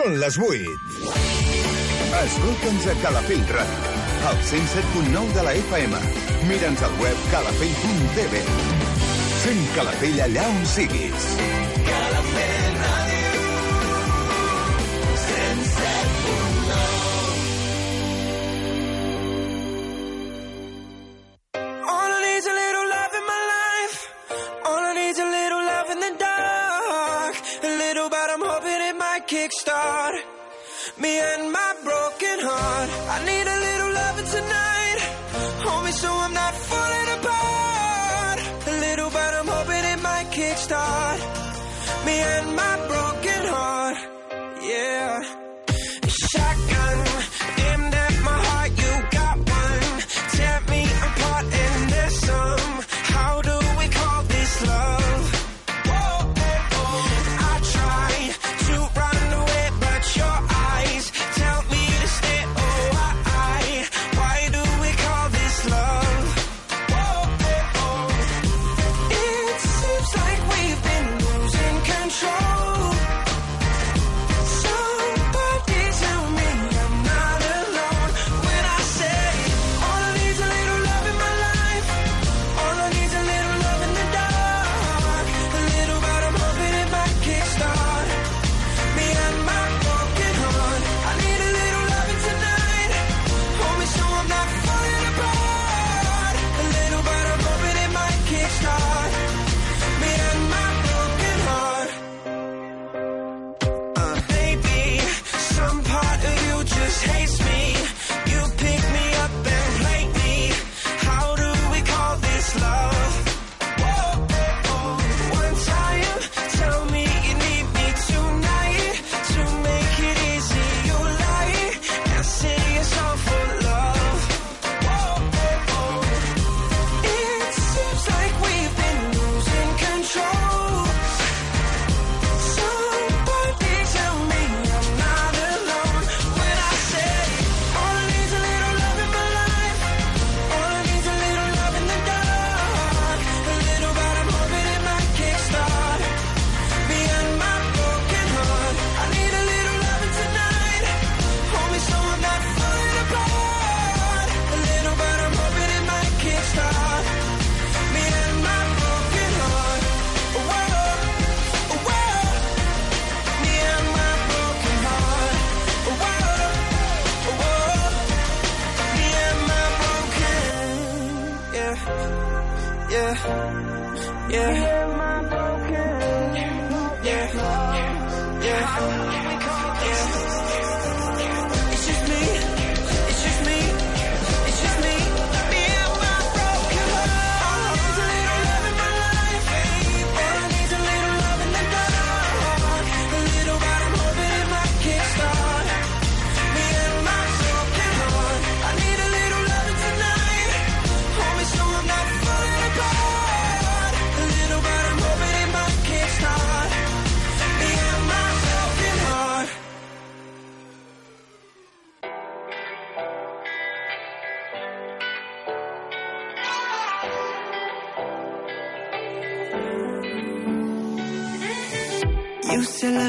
[0.00, 0.68] Són les 8.
[2.20, 3.90] Escolta'ns a Calafell Ràdio,
[4.30, 6.00] al 107.9 de la FM.
[6.48, 8.42] Mira'ns al web calafell.tv.
[9.42, 11.30] Fem Calafell allà on siguis.
[11.92, 13.09] Calafell Ràdio.
[31.00, 32.88] me and my broken heart.
[33.14, 34.98] I need a little loving tonight,
[35.64, 37.09] Hold me so I'm not falling.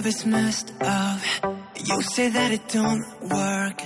[0.03, 1.19] It's messed up.
[1.75, 3.81] You say that it don't work.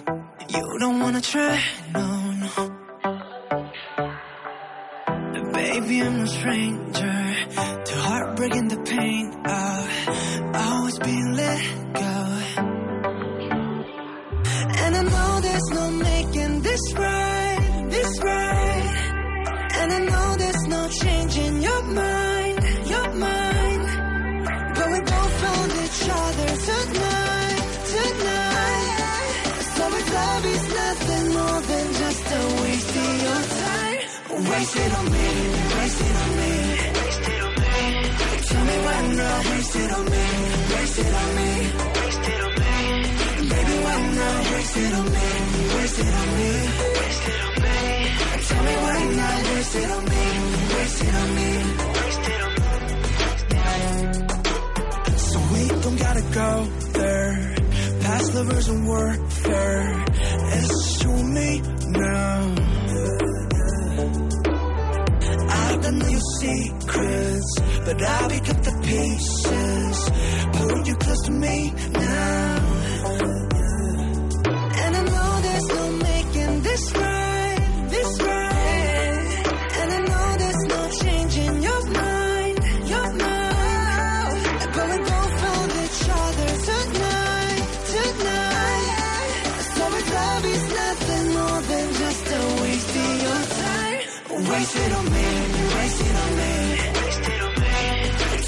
[0.48, 1.62] You don't wanna try,
[1.94, 2.52] no, no.
[5.52, 7.36] Baby, I'm no stranger
[7.86, 9.45] to heartbreak and the pain.
[39.76, 40.26] wasted on me,
[40.72, 41.50] wasted on me,
[42.00, 42.76] wasted on me.
[43.50, 45.28] Baby, why not wasted on me,
[45.76, 46.52] wasted on me,
[46.96, 47.80] wasted on me.
[48.48, 50.26] Tell me why not wasted on me,
[50.76, 51.50] wasted on me,
[52.00, 52.68] wasted on me.
[55.18, 56.50] So we don't gotta go
[56.94, 57.56] there,
[58.02, 60.06] past lovers and warfare.
[60.54, 61.62] It's just you and me
[62.00, 62.56] now.
[65.48, 67.52] I don't know your secrets,
[67.86, 69.65] but I pick up the pieces
[70.68, 72.56] pull you close to me now.
[74.84, 77.60] And I know there's no making this right,
[77.94, 79.44] this right.
[79.80, 82.56] And I know there's no changing your mind,
[82.94, 84.38] your mind.
[84.76, 87.64] But we both found each other tonight,
[87.96, 88.88] tonight.
[89.76, 94.00] So if love is nothing more than just a waste of your time,
[94.52, 95.28] waste it on me,
[95.76, 96.54] waste it on me.
[97.06, 97.76] Wasted on me.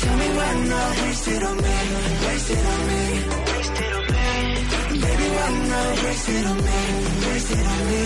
[0.02, 1.77] Tell me why not waste it on me,
[2.38, 3.04] waste it on me.
[5.02, 6.82] Baby, why not waste it on me,
[7.26, 8.04] waste it on me.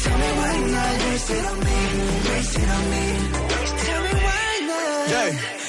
[0.00, 1.78] Tell me why not waste it on me,
[2.30, 3.04] waste it on me.
[3.84, 5.10] Tell me why not.
[5.14, 5.60] Yeah.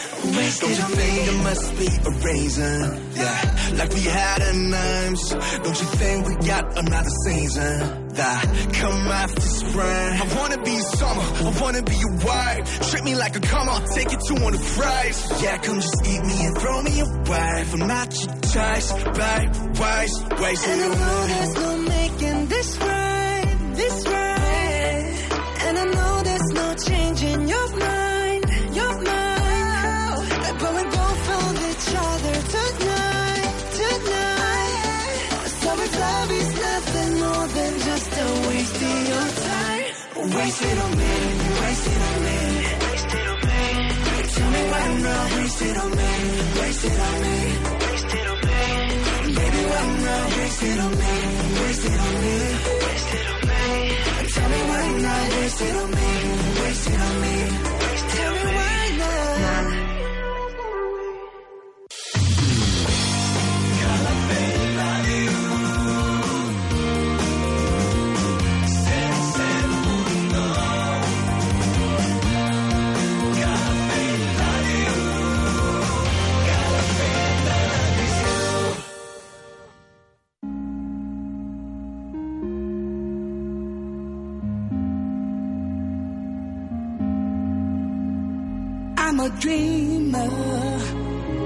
[0.62, 2.82] Don't you think there must be a reason?
[3.16, 5.30] Yeah, like we had a names.
[5.64, 8.11] Don't you think we got another season?
[8.22, 10.12] That come after spring.
[10.22, 12.92] I wanna be summer, I wanna be your wife.
[12.92, 15.42] Treat me like a come on, take it to one of fries.
[15.42, 17.66] Yeah, come just eat me and throw me away.
[17.74, 19.50] I'm not your choice, babe.
[19.82, 22.41] Waste, waste And I know there's no making
[40.62, 41.12] waste it on me,
[41.62, 43.62] waste it on me.
[44.36, 46.12] Tell me why not waste it on me,
[46.60, 47.36] waste it on me.
[49.36, 51.14] Baby, why not waste it on me?
[51.62, 52.36] Waste it on me.
[54.34, 56.10] Tell me why not waste it on me?
[56.62, 57.81] Waste it on me.
[89.42, 90.30] Dreamer.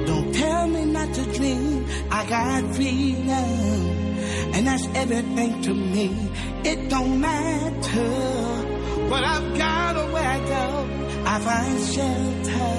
[0.05, 1.85] Don't tell me not to dream.
[2.11, 3.79] I got freedom.
[4.53, 6.07] And that's everything to me.
[6.63, 8.11] It don't matter
[9.09, 10.65] what I've got or where I go.
[11.25, 12.75] I find shelter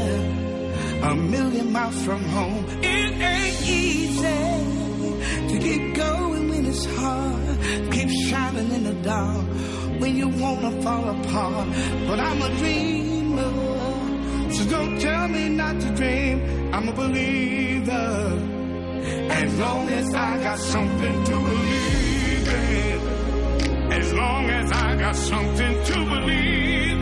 [1.11, 2.65] a million miles from home.
[2.83, 4.43] It ain't easy
[5.51, 7.59] to keep going when it's hard.
[7.91, 9.47] Keep shining in the dark
[10.01, 11.69] when you wanna fall apart.
[12.07, 13.66] But I'm a dreamer.
[14.57, 16.73] So don't tell me not to dream.
[16.73, 18.41] I'm a believer.
[19.29, 23.93] As long as I got something to believe in.
[23.93, 26.96] As long as I got something to believe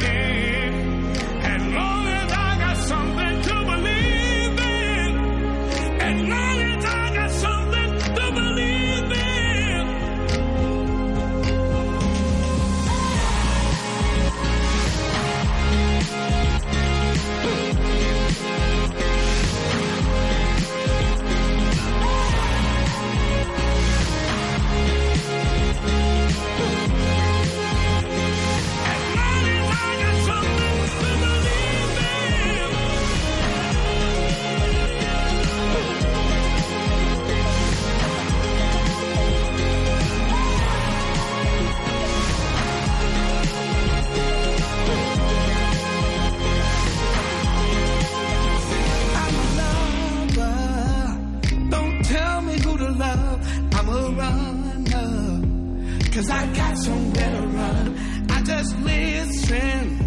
[56.25, 57.99] Cause I got somewhere to run.
[58.31, 59.99] I just listen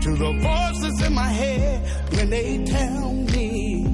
[0.00, 3.86] to the voices in my head when they tell me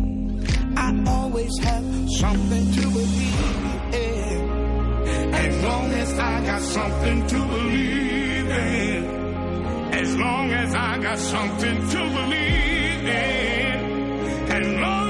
[0.77, 5.35] I always have something to believe in.
[5.35, 9.05] As long as I got something to believe in.
[9.95, 14.53] As long as I got something to believe in.
[14.53, 15.08] As long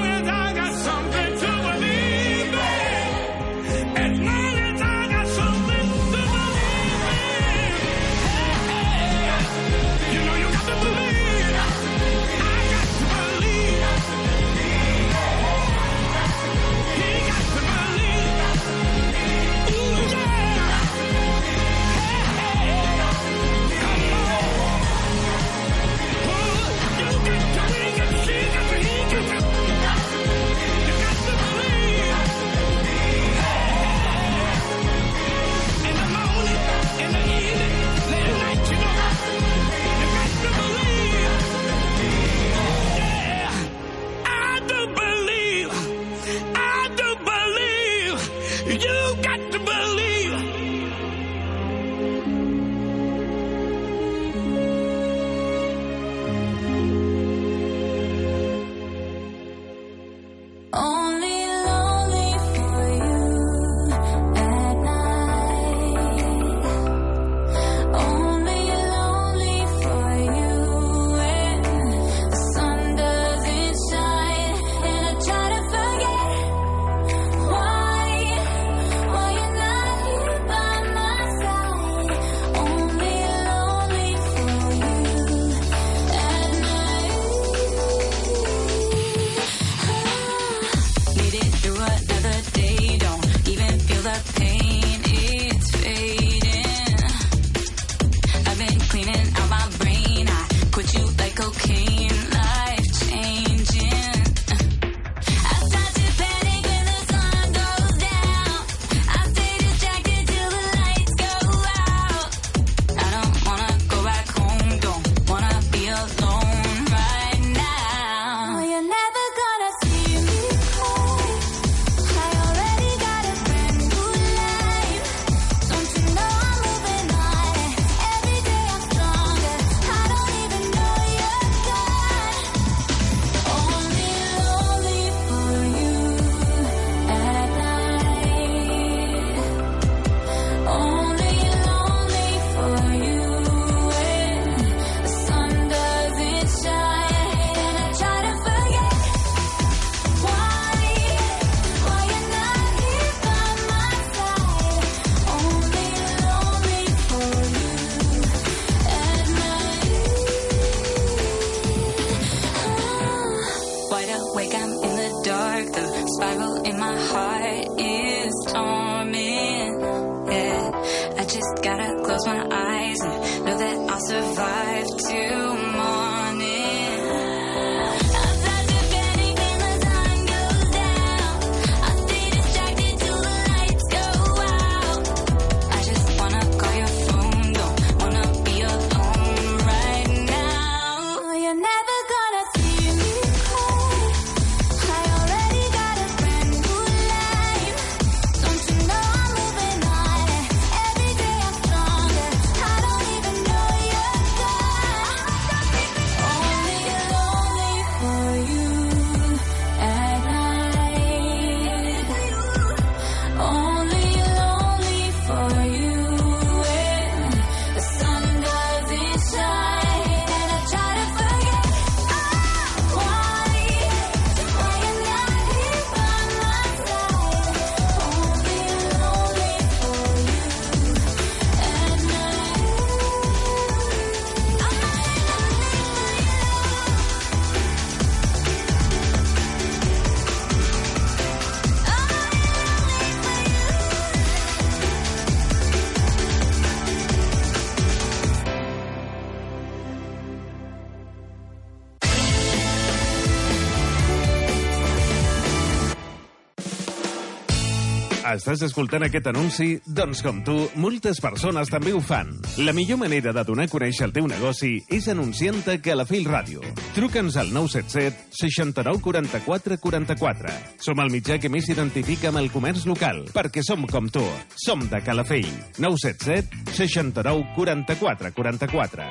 [258.29, 259.67] Estàs escoltant aquest anunci?
[259.89, 262.29] Doncs com tu, moltes persones també ho fan.
[262.61, 266.61] La millor manera de donar a conèixer el teu negoci és anunciant-te a Calafell Ràdio.
[266.93, 270.53] Truca'ns al 977 69 44 44.
[270.85, 274.25] Som el mitjà que més s'identifica amb el comerç local, perquè som com tu.
[274.61, 275.49] Som de Calafell.
[275.81, 279.09] 977 69 44 44.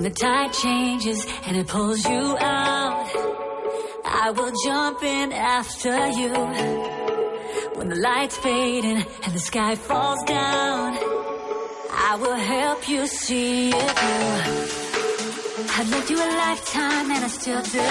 [0.00, 3.04] When the tide changes and it pulls you out,
[4.02, 6.32] I will jump in after you.
[7.74, 10.96] When the lights fade and, the sky falls down,
[11.92, 15.68] I will help you see it through.
[15.76, 17.90] I've lived you a lifetime and I still do.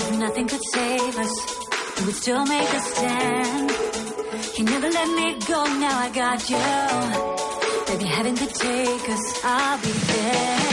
[0.00, 3.70] If nothing could save us, it would still make us stand.
[4.56, 7.92] You never let me go, now I got you.
[7.92, 10.67] Baby, heaven could take us, I'll be there.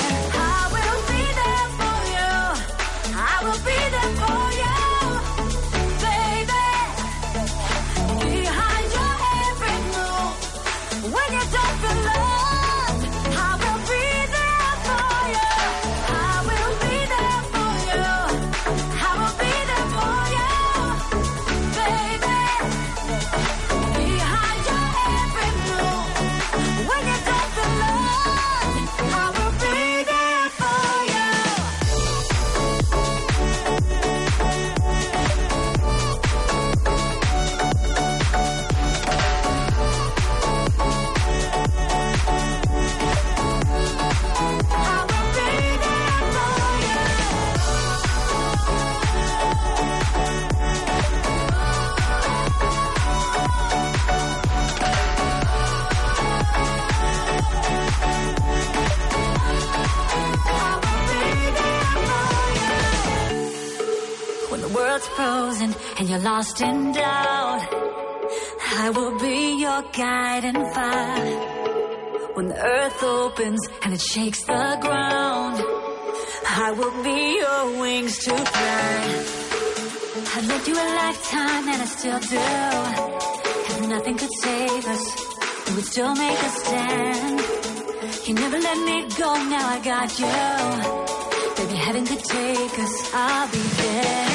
[73.36, 75.62] Opens and it shakes the ground,
[76.48, 79.06] I will be your wings to fly.
[80.36, 82.46] I've lived you a lifetime and I still do.
[83.72, 87.42] If nothing could save us, it would still make us stand.
[88.28, 91.66] You never let me go, now I got you.
[91.66, 94.35] Baby, heaven could take us, I'll be there.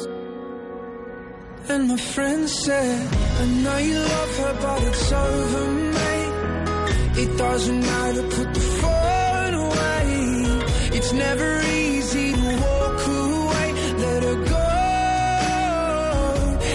[1.69, 6.33] And my friend said, I know you love her, but it's over, mate.
[7.23, 10.61] It doesn't matter, put the phone away.
[10.97, 13.73] It's never easy to walk away.
[14.05, 14.67] Let her go.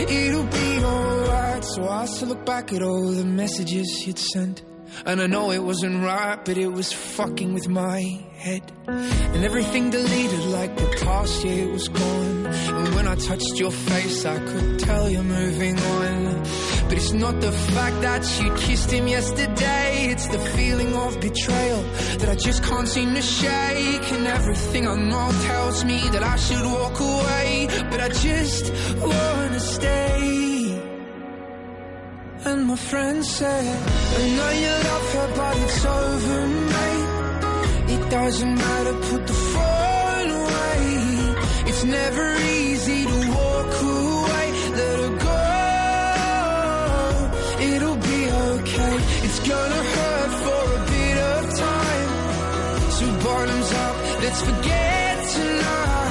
[0.08, 1.64] It'll be alright.
[1.64, 4.62] So I still look back at all the messages you'd sent.
[5.06, 8.00] And I know it wasn't right, but it was fucking with my
[8.38, 8.72] head.
[8.88, 12.46] And everything deleted like the past year was gone.
[12.46, 16.42] And when I touched your face, I could tell you're moving on.
[16.88, 20.08] But it's not the fact that you kissed him yesterday.
[20.10, 21.82] It's the feeling of betrayal
[22.18, 24.12] that I just can't seem to shake.
[24.12, 27.68] And everything I know tells me that I should walk away.
[27.90, 30.45] But I just wanna stay.
[32.56, 37.08] And my friend said, I know you love her, but it's over, mate.
[37.94, 40.84] It doesn't matter, put the phone away.
[41.68, 42.26] It's never
[42.60, 44.46] easy to walk away.
[44.80, 45.42] Let her go.
[47.74, 48.96] It'll be okay.
[49.26, 52.10] It's gonna hurt for a bit of time.
[52.96, 56.05] So bottoms up, let's forget tonight.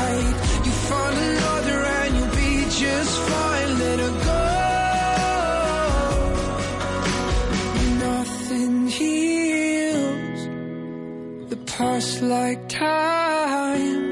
[11.95, 14.03] Past like time,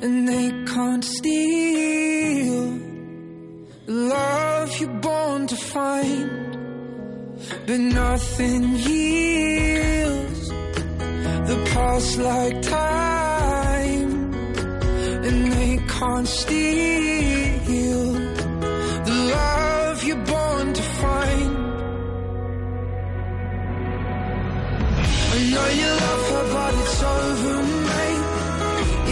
[0.00, 2.78] and they can't steal
[3.88, 6.30] love you're born to find.
[7.66, 10.48] But nothing heals
[11.50, 14.32] the past like time,
[15.26, 17.21] and they can't steal
[25.54, 27.56] know you love her, but it's over,
[27.88, 28.24] mate.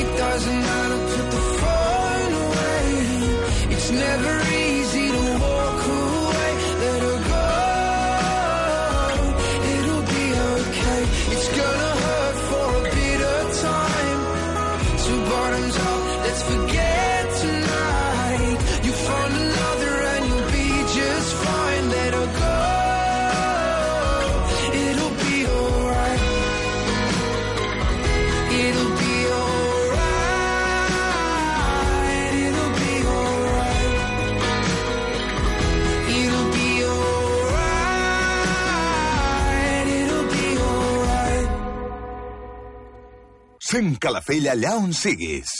[0.00, 3.74] It doesn't matter, put the phone away.
[3.74, 4.59] It's never easy
[43.70, 45.50] Sent Calafell allà on siguis.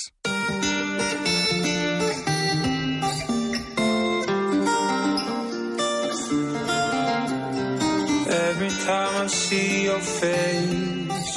[8.49, 11.35] Every time I see your face,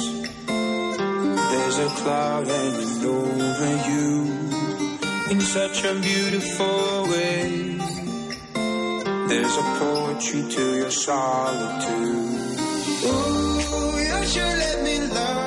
[1.50, 4.10] there's a cloud hanging over you
[5.30, 7.78] in such a beautiful way.
[9.28, 12.58] There's a poetry to your solitude.
[13.06, 15.43] Ooh, you should let me love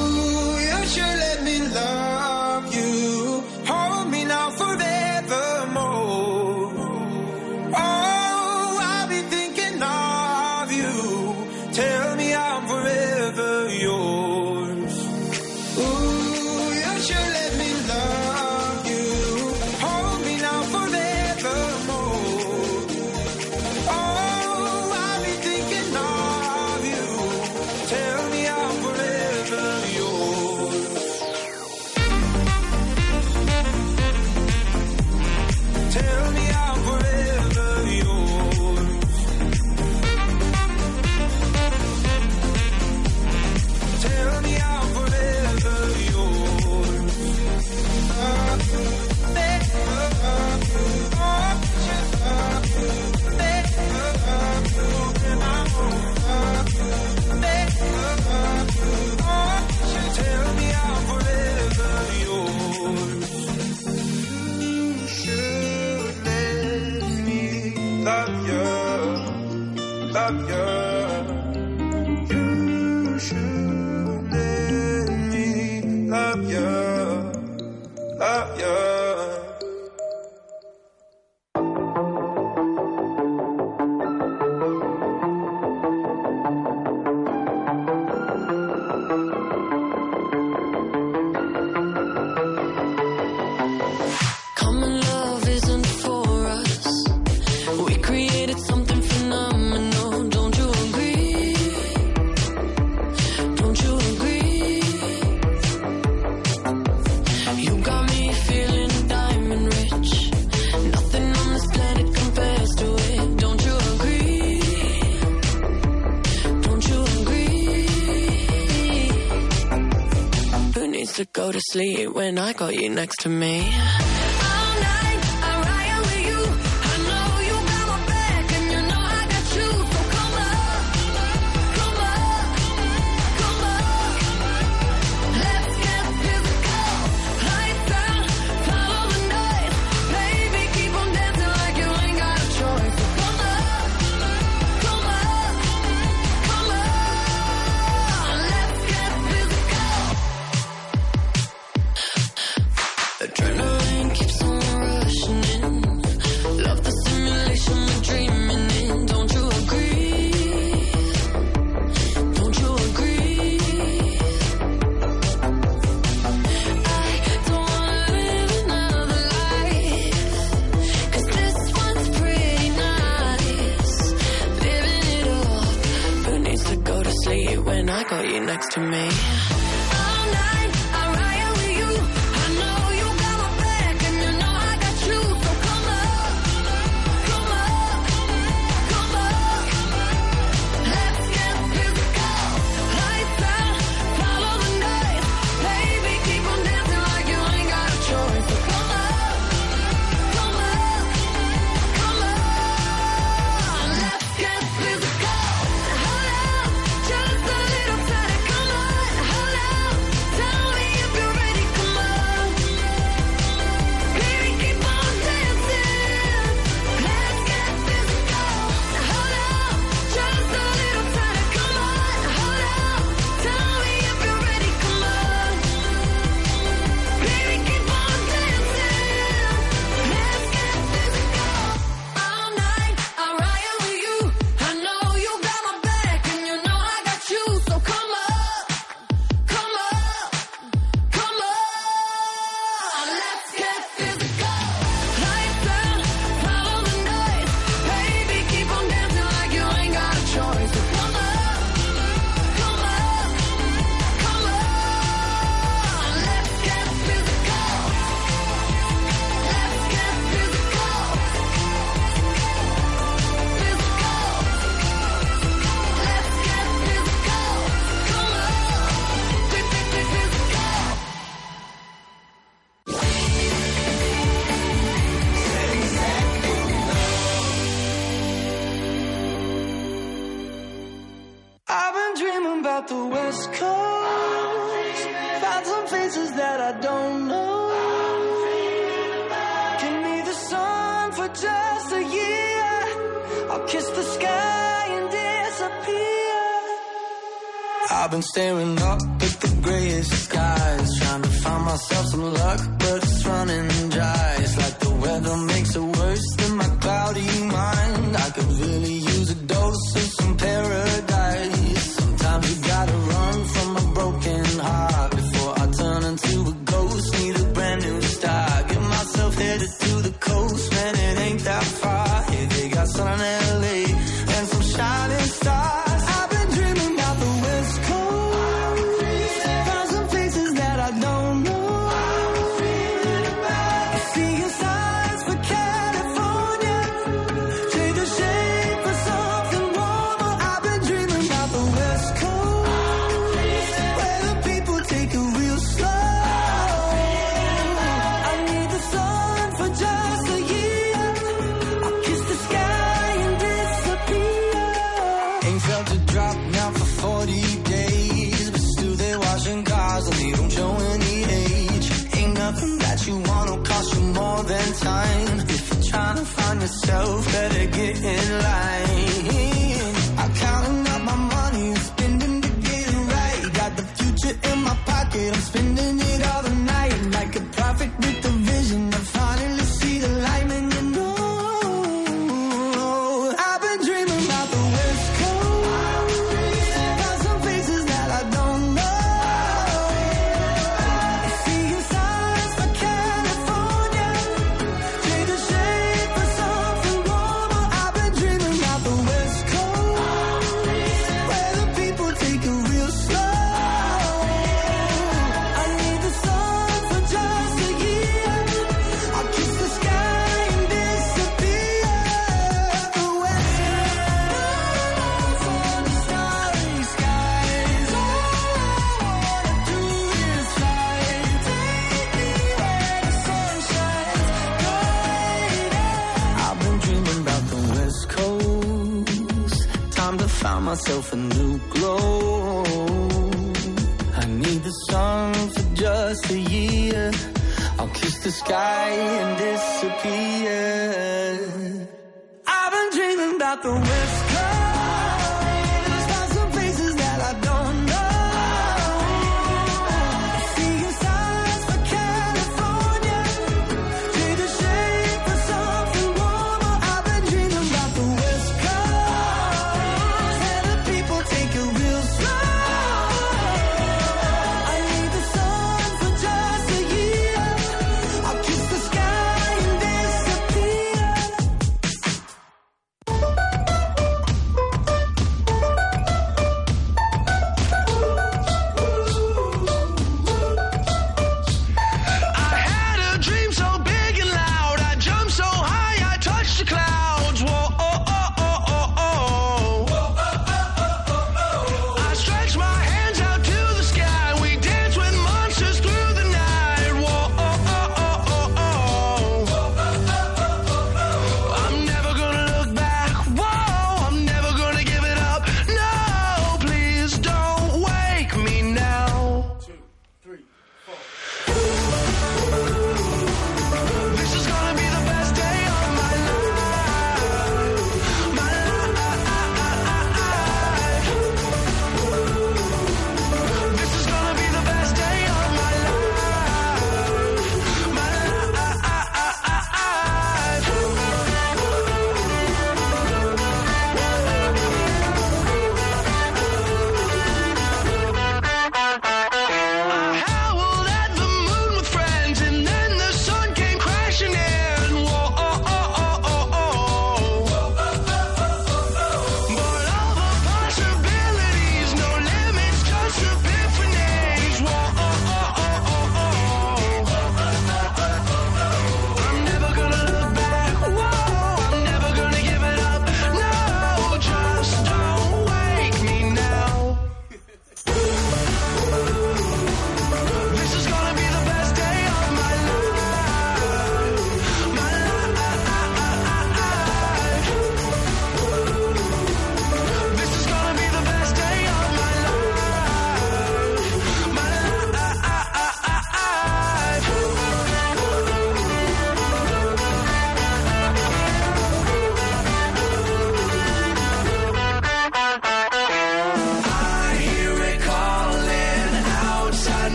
[123.05, 123.54] next to me?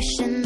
[0.00, 0.39] wishing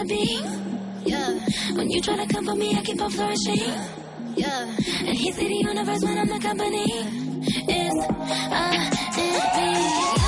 [0.00, 0.40] to be.
[1.04, 1.30] Yeah,
[1.74, 3.72] when you try to come for me, I keep on flourishing.
[4.36, 4.62] Yeah,
[5.06, 6.86] and he's the universe when I'm the company.
[7.68, 8.06] It's
[8.50, 8.90] I
[9.58, 10.19] and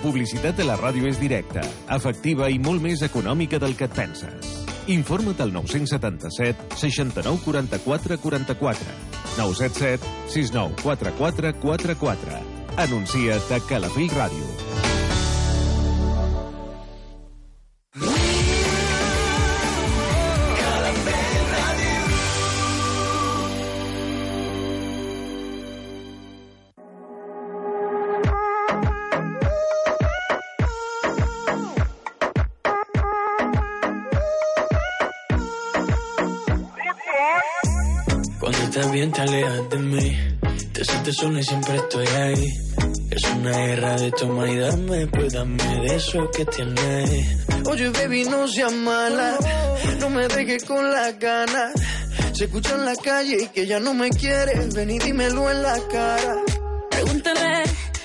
[0.00, 1.60] Publicitat a la ràdio és directa,
[1.92, 4.54] efectiva i molt més econòmica del que et penses.
[4.88, 8.96] Informa't al 977 69 44 44
[9.36, 12.42] 977 69 44 44
[12.80, 14.69] Anuncia't a Calafell Ràdio.
[39.00, 40.18] Bien te alejas de mí.
[40.74, 42.46] Te sientes sola y siempre estoy ahí.
[43.10, 47.46] Es una guerra de toma y dame, pues dame de eso que tienes.
[47.64, 49.38] Oye, baby, no seas mala.
[50.00, 51.72] No me dejes con las ganas.
[52.32, 54.74] Se escucha en la calle y que ya no me quieres.
[54.74, 56.36] Ven y dímelo en la cara.
[56.90, 57.62] Pregúntale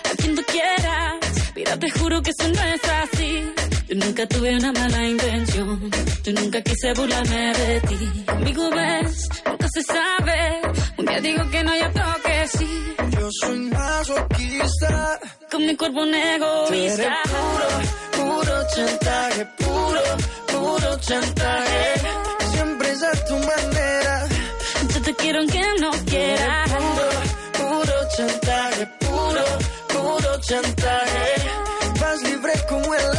[0.10, 1.16] a quien tú quieras.
[1.58, 3.74] Mira, te juro que eso no es así.
[3.88, 5.91] Yo nunca tuve una mala intención.
[6.23, 8.23] Yo nunca quise burlarme de ti.
[8.25, 10.61] Conmigo ves, nunca se sabe.
[10.97, 12.95] Un día digo que no, y otro que sí.
[13.11, 15.19] Yo soy masoquista.
[15.51, 17.17] Con mi cuerpo un Tú eres egoísta.
[17.33, 20.01] puro, puro chantaje, puro,
[20.47, 21.93] puro chantaje.
[22.53, 24.27] Siempre es a tu manera.
[24.93, 26.71] Yo te quiero aunque no quieras.
[26.71, 27.09] Puro,
[27.59, 29.43] puro chantaje, puro,
[29.93, 31.33] puro chantaje.
[31.99, 33.14] Vas libre como el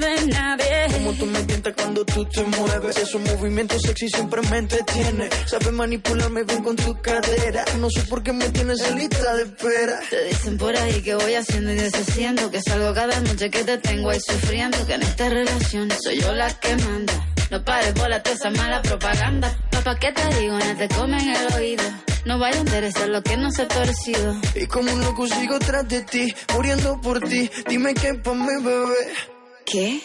[0.00, 0.86] ni de nadie.
[0.92, 2.96] Como tú me tientas cuando tú te mueves.
[2.96, 5.28] Esos movimientos sexy siempre me entretiene.
[5.46, 7.64] Sabes manipularme bien con tu cadera.
[7.78, 10.00] No sé por qué me tienes en lista de espera.
[10.10, 13.78] Te dicen por ahí que voy haciendo y deshaciendo, que salgo cada noche que te
[13.78, 17.26] tengo ahí sufriendo, que en esta relación soy yo la que manda.
[17.50, 19.56] No pares bola toda esa mala propaganda.
[19.70, 20.58] Papá, ¿qué te digo?
[20.58, 21.84] No te comen el oído.
[22.26, 24.36] No vaya a interesar lo que no se ha torcido.
[24.54, 27.50] Y como un loco sigo tras de ti, muriendo por ti.
[27.68, 29.37] Dime qué pa' mi bebé.
[29.70, 30.00] ¿Qué?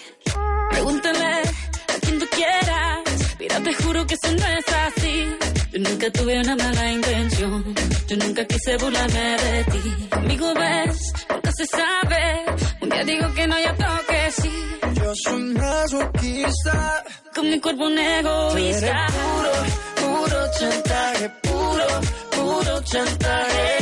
[0.72, 3.00] Pregúntale a quien tú quieras.
[3.40, 5.38] Mira, te juro que eso no es así.
[5.72, 7.74] Yo nunca tuve una mala intención.
[8.08, 10.08] Yo nunca quise burlarme de ti.
[10.10, 12.46] Conmigo ves, nunca se sabe.
[12.82, 14.52] Un día digo que no, y otro que sí.
[14.96, 17.04] Yo soy masoquista.
[17.34, 19.08] Con mi cuerpo un eres egoísta.
[19.16, 21.88] puro, puro chantaje, puro,
[22.32, 23.78] puro chantaje.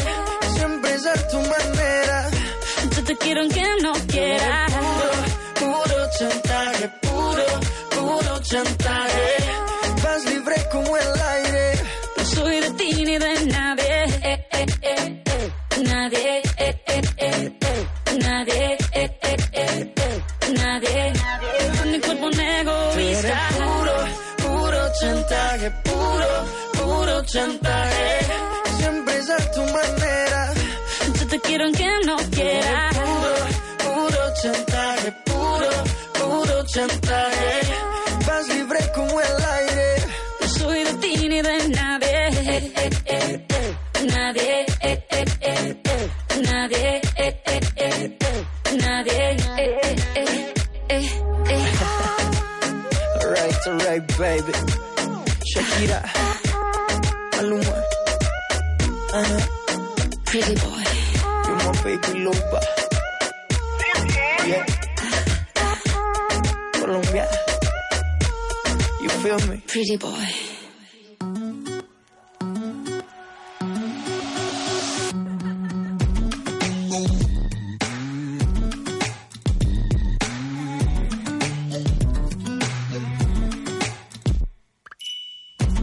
[0.55, 2.29] Siempre es a tu manera.
[2.95, 4.91] Yo te quiero aunque no quieras.
[6.22, 7.45] Chantaje, puro,
[7.95, 9.28] puro chantaje.
[10.03, 11.74] Vas libre como el aire.
[12.15, 14.03] No soy de ti ni de nadie.
[14.32, 15.84] Eh, eh, eh, eh.
[15.89, 16.41] Nadie.
[16.57, 17.57] eh, eh.
[18.24, 18.78] Nadie.
[18.93, 20.53] eh, eh, eh, eh.
[20.61, 21.13] Nadie.
[21.80, 23.39] Con mi cuerpo un egoísta.
[23.57, 23.95] puro,
[24.43, 26.30] puro chantaje, puro,
[26.78, 28.41] puro chantaje.
[36.74, 37.61] Chantaje.
[38.26, 39.95] Vas libre como el aire.
[40.39, 42.28] No soy de ti ni de nadie.
[42.55, 43.78] Eh, eh, eh.
[44.13, 44.65] Nadie.
[44.82, 46.09] eh, eh, eh, eh.
[46.49, 47.01] Nadie.
[47.17, 48.45] eh, eh, eh, eh.
[48.84, 49.30] Nadie.
[49.57, 50.53] eh, eh, eh,
[50.89, 51.09] eh,
[51.49, 51.65] eh.
[53.22, 54.53] Alright, alright, baby.
[55.51, 55.99] Shakira.
[57.36, 57.78] Maluma.
[59.13, 59.41] Uh-huh.
[60.26, 60.84] Pretty boy.
[61.47, 62.59] You're my baby Lupa.
[66.92, 67.00] Yeah.
[67.00, 67.28] Colombia.
[69.22, 69.64] feel me?
[69.66, 70.10] Pretty boy.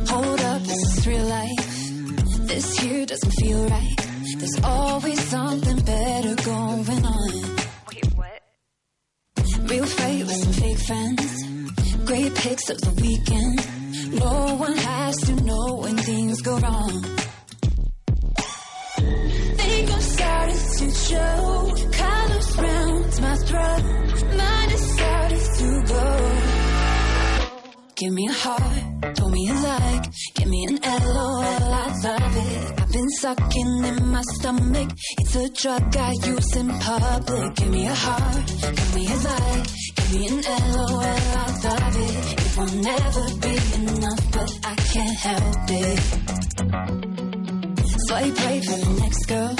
[0.09, 2.49] Hold up, this is real life.
[2.49, 3.97] This here doesn't feel right.
[4.37, 7.28] There's always something better going on.
[9.69, 11.45] Real fight with some fake friends.
[12.07, 14.19] Great pics of the weekend.
[14.19, 17.03] No one has to know when things go wrong.
[19.59, 21.75] Think I'm starting to show.
[21.93, 23.83] Colors round my throat.
[24.39, 25.48] Mine is starting.
[27.99, 32.81] Give me a heart, throw me a like, give me an LOL, I love it.
[32.81, 37.57] I've been sucking in my stomach, it's a drug I use in public.
[37.57, 40.43] Give me a heart, give me a like, give me an
[40.75, 42.39] LOL, I love it.
[42.39, 45.99] It will never be enough, but I can't help it.
[48.07, 49.57] Swipe right for the next girl,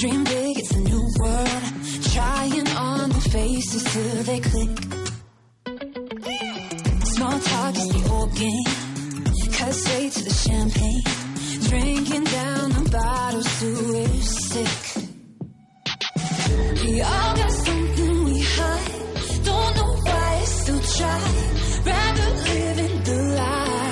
[0.00, 1.62] dream big, it's a new world.
[2.12, 5.05] Trying on the faces till they click.
[7.26, 8.64] Small talk is the old game.
[9.58, 11.02] Cut straight to the champagne.
[11.68, 14.78] Drinking down the bottles till we're sick.
[16.84, 19.44] We all got something we hide.
[19.44, 21.20] Don't know why still try.
[21.84, 23.85] Rather live in the light.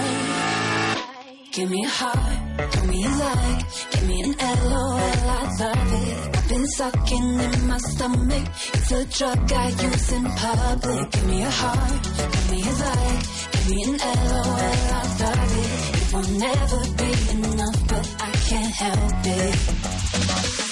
[1.55, 4.34] Give me a heart, give me a like, give me an
[4.70, 6.36] LOL, I love it.
[6.36, 11.11] I've been sucking in my stomach, it's a drug I use in public.
[11.12, 15.94] Give me a heart, give me a like, give me an LOL, I love it.
[15.94, 20.64] It will never be enough, but I can't help it.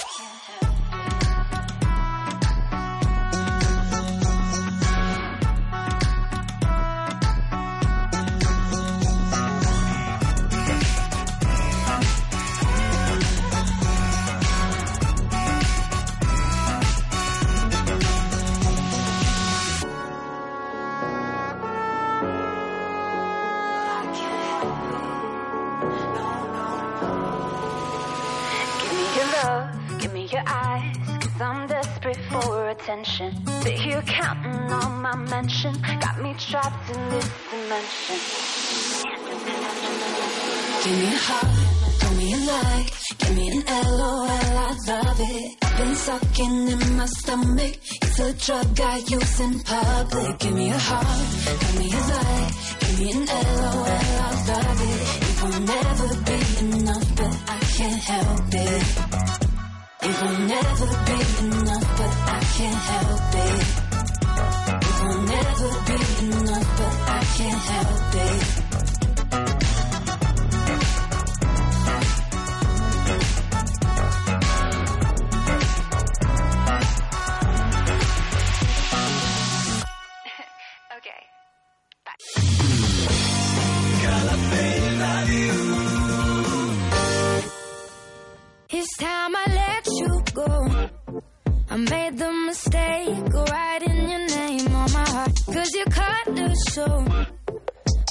[32.92, 33.46] Attention.
[33.62, 38.16] Sit here counting on my mention, got me trapped in this dimension.
[40.84, 41.52] Give me a heart,
[41.98, 43.62] throw me a like, give me an
[43.98, 45.56] LOL, I love it.
[45.62, 50.38] I've been sucking in my stomach, it's a drug I use in public.
[50.38, 55.00] Give me a heart, give me a like, give me an LOL, I love it.
[55.22, 56.38] It will never be
[56.76, 58.51] enough, but I can't help
[60.22, 63.82] will never be enough, but I can't help it.
[64.88, 68.91] It will never be enough, but I can't help it.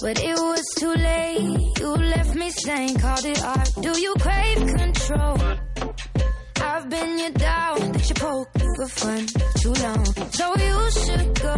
[0.02, 1.80] But it was too late.
[1.80, 3.70] You left me saying, called it art.
[3.82, 5.38] Do you crave control?
[6.60, 9.28] I've been your dog that you poke for fun
[9.62, 10.06] too long.
[10.32, 11.56] So you should go.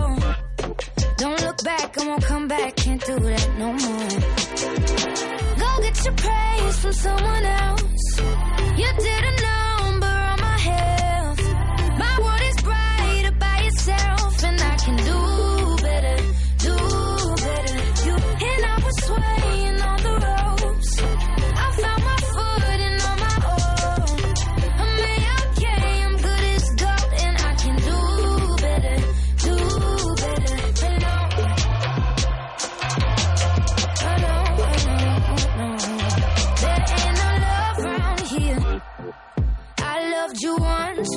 [1.15, 2.75] Don't look back, I won't come back.
[2.75, 4.09] Can't do that no more.
[5.63, 8.19] Go get your praise from someone else.
[8.75, 9.32] You did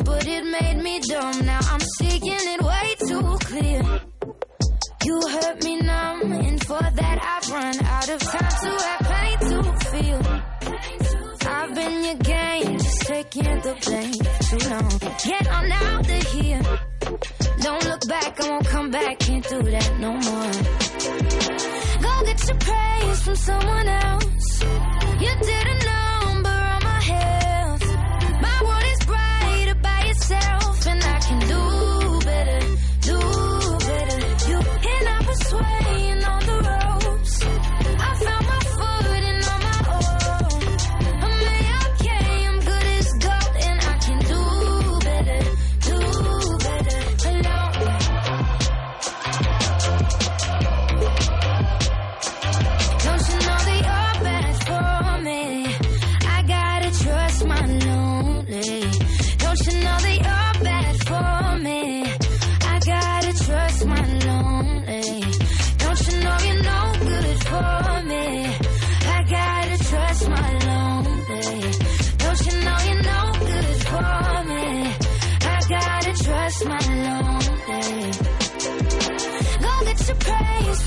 [0.04, 1.46] but it made me dumb.
[1.46, 3.82] Now I'm seeing it way too clear.
[5.04, 9.38] You hurt me numb, and for that I've run out of time to have pain
[9.50, 10.22] to feel.
[11.48, 14.98] I've been your game, just taking the blame too long.
[15.24, 16.62] Get on out of here.
[17.60, 20.52] Don't look back, I won't come back, can't do that no more.
[22.02, 24.62] Go get your praise from someone else.
[25.20, 25.85] You did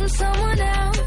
[0.10, 0.99] someone else.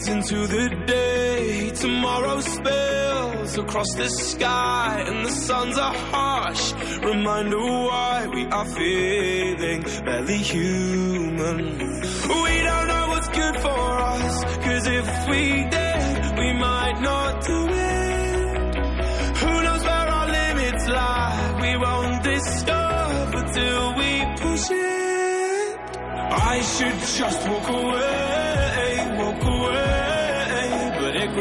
[0.00, 6.72] Bleeds into the day, tomorrow spills across the sky, and the suns are harsh.
[7.02, 11.78] Reminder why we are feeling barely human.
[11.78, 17.68] We don't know what's good for us, cause if we did, we might not do
[17.68, 18.76] it.
[19.38, 21.58] Who knows where our limits lie?
[21.62, 25.78] We won't discover till we push it.
[26.32, 28.39] I should just walk away,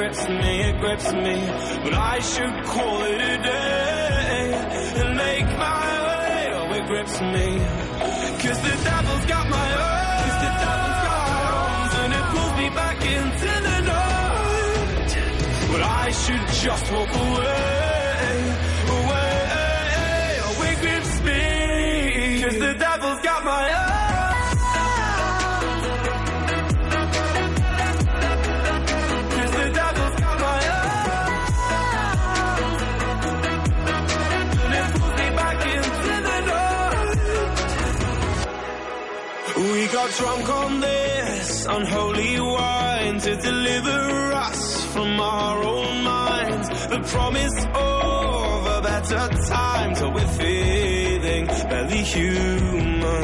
[0.09, 1.35] grips me, it grips me.
[1.83, 4.53] But I should call it a day
[5.01, 6.51] and make my way.
[6.55, 7.59] Oh, it grips me.
[8.41, 12.69] Cause the devil's got my arms, the devil's got my arms, and it pulls me
[12.69, 15.11] back into the night.
[15.71, 17.98] But I should just walk away.
[40.09, 46.69] Got drunk on this unholy wine to deliver us from our own minds.
[46.69, 53.23] The promise of a better time till we're feeling barely human.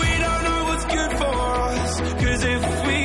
[0.00, 1.36] We don't know what's good for
[1.70, 3.01] us, cause if we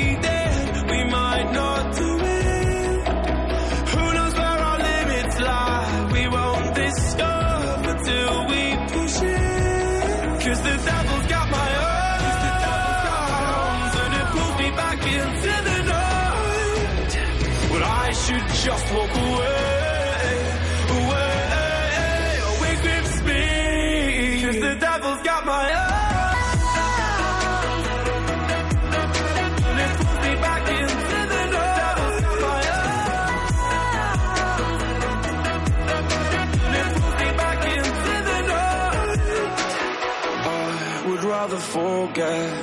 [42.07, 42.53] forget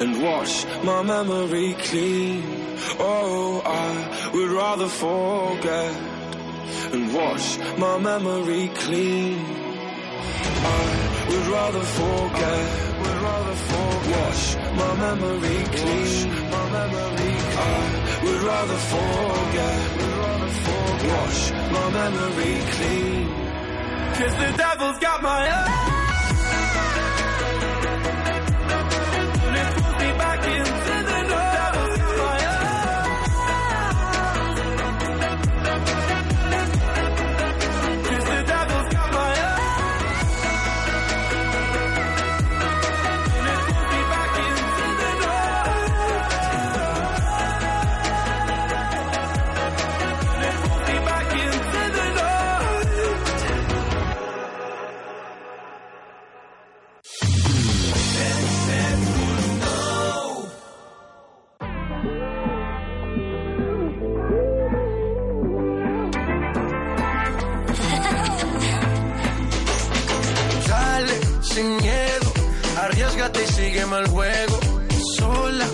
[0.00, 2.42] and wash my memory clean.
[2.98, 5.96] Oh, I would rather forget
[6.92, 9.38] and wash my memory clean.
[10.74, 12.64] I would rather forget,
[13.00, 16.50] would rather forget, wash my memory clean.
[16.54, 21.40] My memory I would rather forget, would rather forget, wash
[21.74, 23.46] my memory clean.
[24.18, 25.95] Cause the devil's got my And
[73.26, 74.60] arriesgate y sígueme el juego.
[75.16, 75.66] Sola,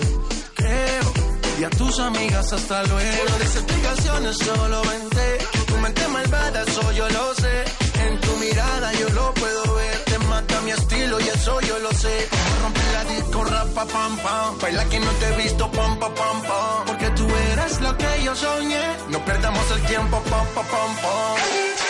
[0.55, 1.13] creo,
[1.59, 3.23] y a tus amigas hasta luego.
[3.29, 5.37] No des explicaciones, solo vente.
[5.67, 7.63] Tu mente malvada, eso yo lo sé.
[8.07, 9.97] En tu mirada yo lo puedo ver.
[10.05, 12.27] Te mata mi estilo y eso yo lo sé.
[12.61, 14.57] Rompe la disco, rapa, pam, pam.
[14.61, 16.85] Baila que no te he visto, pam, pam, pam, pam.
[16.85, 18.85] Porque tú eres lo que yo soñé.
[19.09, 21.82] No perdamos el tiempo, pam, pam, pam, pam.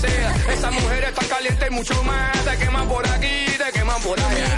[0.00, 0.34] Seda.
[0.52, 4.56] Esa mujer está caliente y mucho más, te queman por aquí, te queman por allá.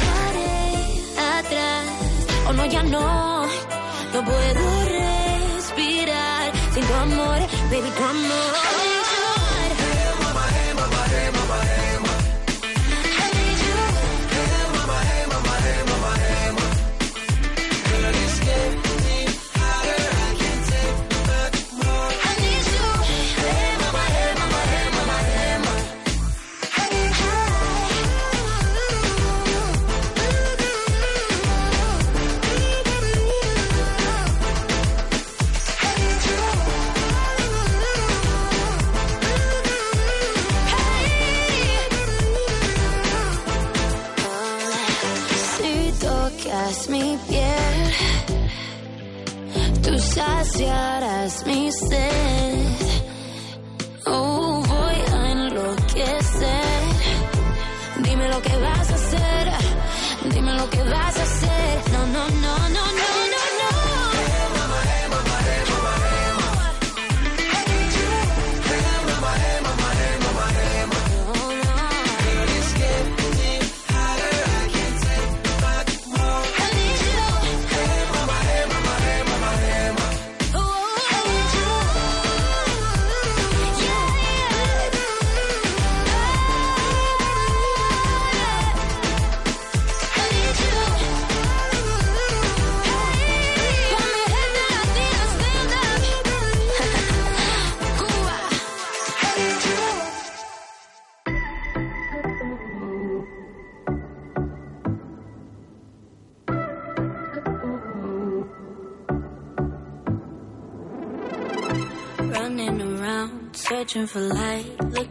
[1.38, 1.86] atrás.
[2.48, 3.46] Oh no, ya no.
[4.12, 7.38] No puedo respirar sin tu amor,
[7.70, 8.99] baby, tu amor.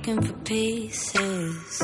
[0.09, 1.83] looking for pieces,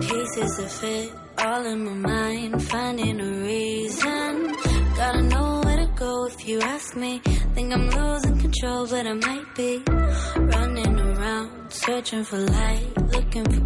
[0.00, 4.54] pieces that fit all in my mind, finding a reason.
[4.96, 7.20] Gotta know where to go if you ask me.
[7.54, 9.82] Think I'm losing control, but I might be
[10.36, 13.61] running around, searching for light, looking for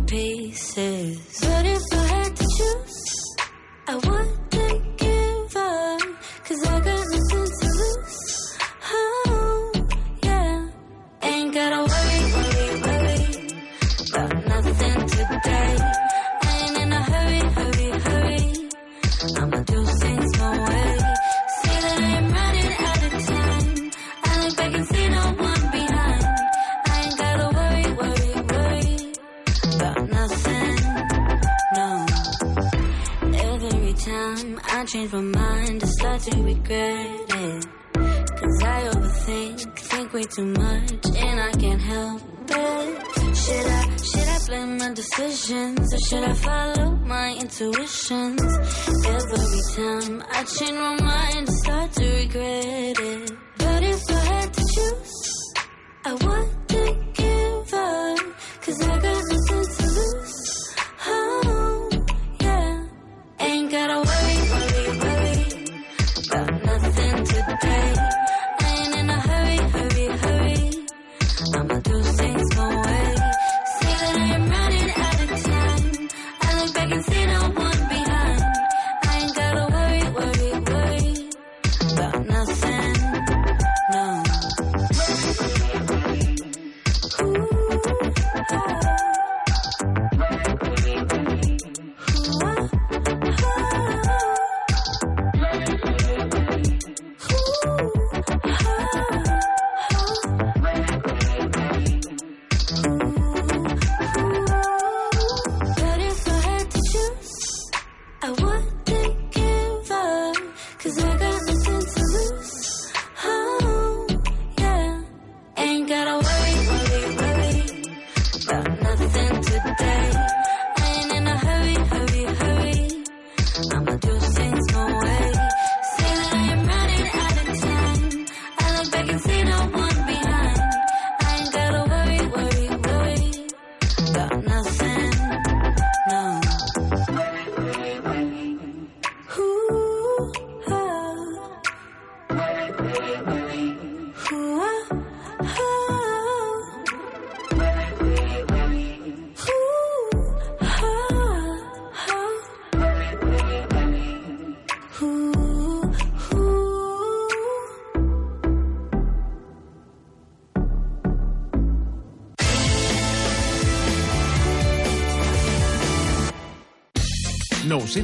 [52.47, 53.16] regret it.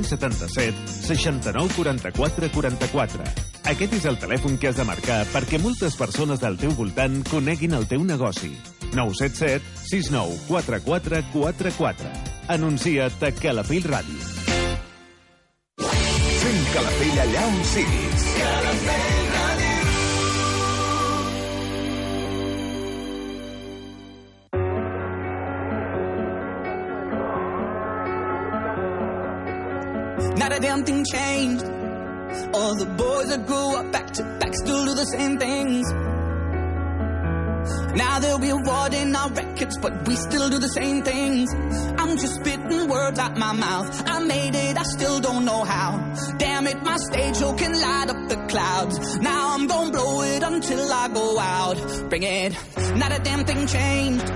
[0.01, 3.25] 977 69 44 44.
[3.73, 7.77] Aquest és el telèfon que has de marcar perquè moltes persones del teu voltant coneguin
[7.79, 8.55] el teu negoci.
[8.97, 12.13] 977 69 44 44.
[12.57, 14.31] Anuncia't a Calafell Ràdio.
[15.83, 18.31] Fem Calafell allà on siguis.
[18.39, 19.22] Calafell.
[30.63, 31.65] damn thing changed.
[32.55, 35.91] All the boys that grew up back to back still do the same things.
[37.95, 41.53] Now there'll be awarding our records, but we still do the same things.
[41.99, 44.09] I'm just spitting words out my mouth.
[44.09, 45.91] I made it, I still don't know how.
[46.39, 49.19] Damn it, my stage show can light up the clouds.
[49.19, 51.77] Now I'm gonna blow it until I go out.
[52.09, 52.57] Bring it,
[52.97, 54.27] not a damn thing changed.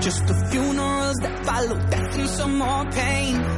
[0.00, 3.53] Just the funerals that follow death and some more pain.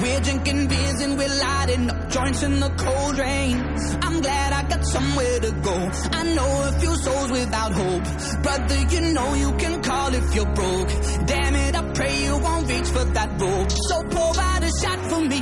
[0.00, 3.56] We're drinking beers and we're lighting up joints in the cold rain.
[4.00, 5.90] I'm glad I got somewhere to go.
[6.12, 8.04] I know a few souls without hope.
[8.44, 10.88] Brother, you know you can call if you're broke.
[11.26, 13.70] Damn it, I pray you won't reach for that rope.
[13.88, 15.40] So pour out a shot for me.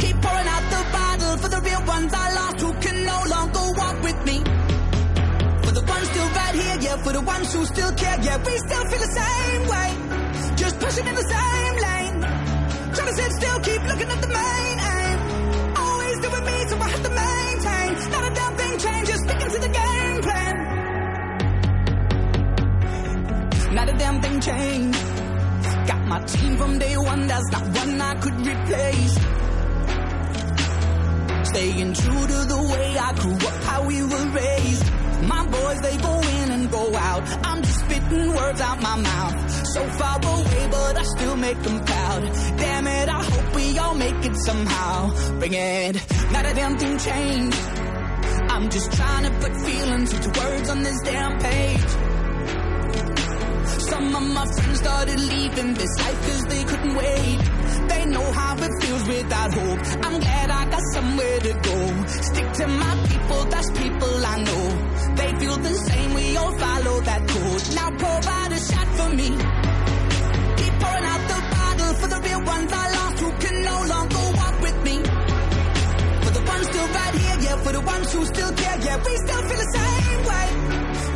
[0.00, 3.64] Keep pouring out the bottle for the real ones I lost who can no longer
[3.76, 4.38] walk with me.
[5.64, 8.56] For the ones still right here, yeah, for the ones who still care, yeah, we
[8.56, 9.88] still feel the same way.
[10.56, 11.67] Just pushing in the same
[13.38, 15.18] still, keep looking at the main aim.
[15.76, 17.90] Always doing me, so I have to maintain.
[18.14, 20.54] Not a damn thing changes, sticking to the game plan.
[23.74, 25.04] Not a damn thing changed.
[25.90, 29.16] Got my team from day one, there's not one I could replace.
[31.50, 34.86] Staying true to the way I grew up, how we were raised.
[35.22, 37.26] My boys, they go in and go out.
[37.46, 37.77] I'm just
[38.08, 39.66] spitting words out my mouth.
[39.66, 42.22] So far away, but I still make them proud.
[42.56, 45.38] Damn it, I hope we all make it somehow.
[45.38, 45.94] Bring it,
[46.32, 47.58] not a damn thing changed.
[48.50, 51.90] I'm just trying to put feelings into words on this damn page.
[53.90, 57.38] Some of my friends started leaving this life cause they couldn't wait.
[57.88, 59.80] They know how it feels without hope.
[60.06, 62.06] I'm glad I got somewhere to go.
[62.06, 64.64] Stick to my people, that's people I know.
[65.18, 67.62] They feel the same, we all follow that code.
[67.74, 69.28] Now pour out a shot for me.
[70.58, 74.24] Keep pouring out the bottle for the real ones I lost who can no longer
[74.38, 74.96] walk with me.
[76.22, 79.12] For the ones still right here, yeah, for the ones who still care, yeah, we
[79.24, 80.46] still feel the same way.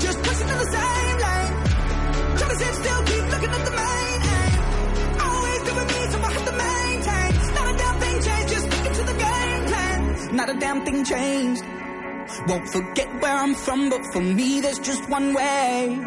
[0.05, 1.53] Just pushing in the same lane.
[2.39, 4.59] Trying to sit still, keep looking at the main aim.
[5.27, 6.52] Always doing me, so I have to
[10.33, 11.63] Not a damn thing changed.
[12.49, 15.99] Won't forget where I'm from, but for me, there's just one way.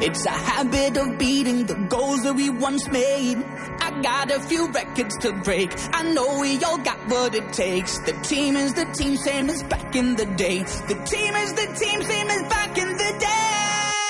[0.00, 3.38] It's a habit of beating the goals that we once made.
[3.80, 5.72] I got a few records to break.
[5.92, 7.98] I know we all got what it takes.
[7.98, 10.62] The team is the team, same as back in the day.
[10.62, 14.01] The team is the team, same as back in the day.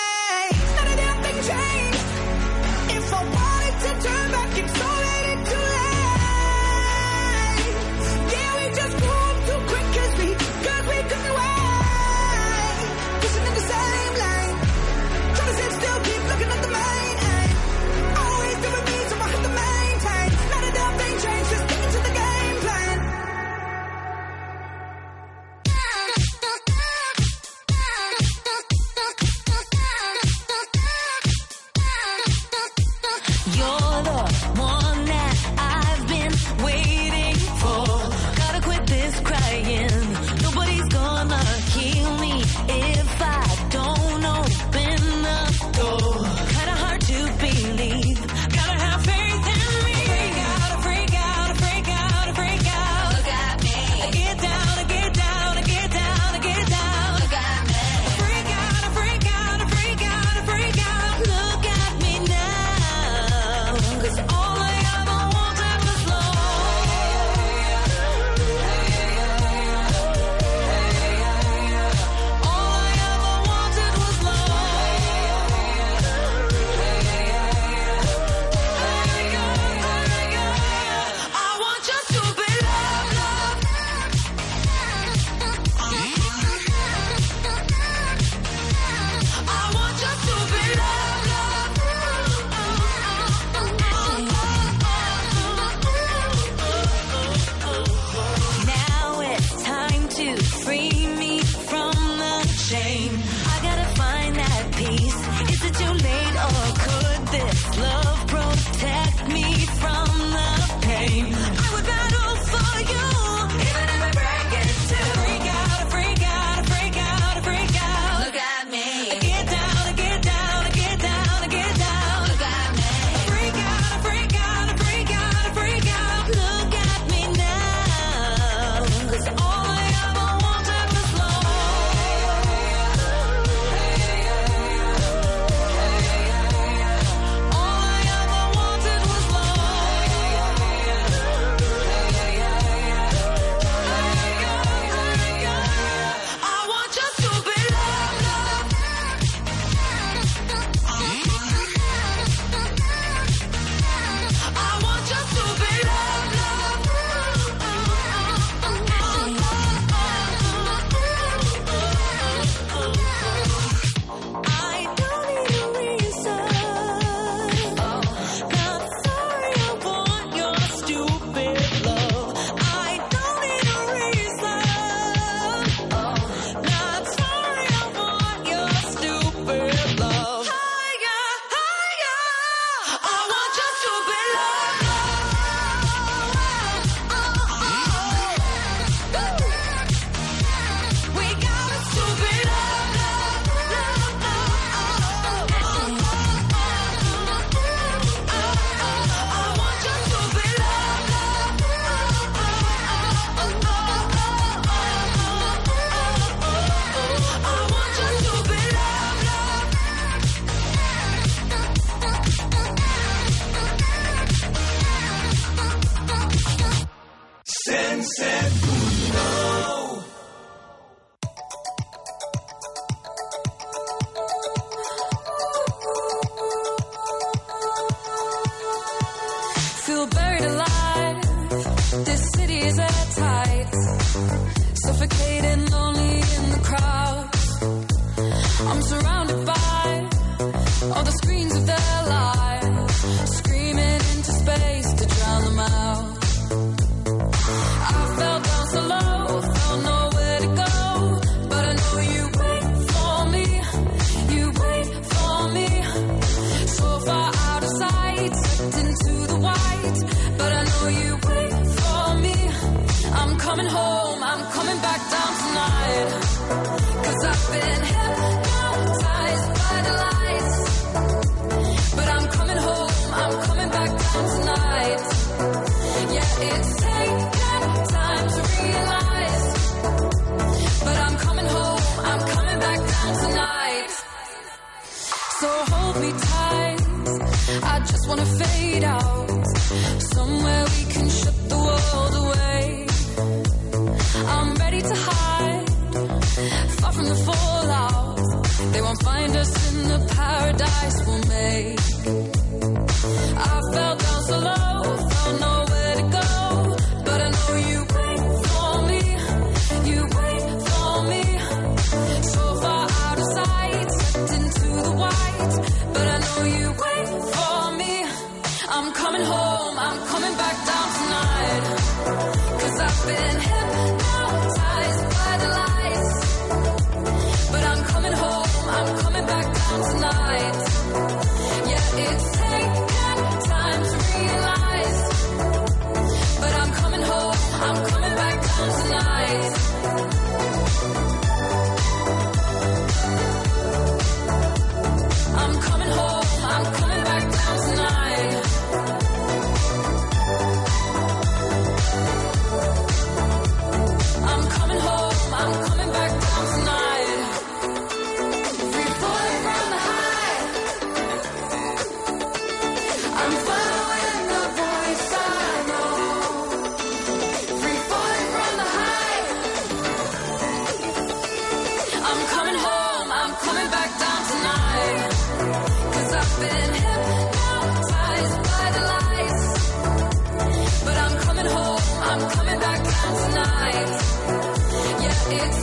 [385.34, 385.61] it's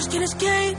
[0.00, 0.78] powers can escape.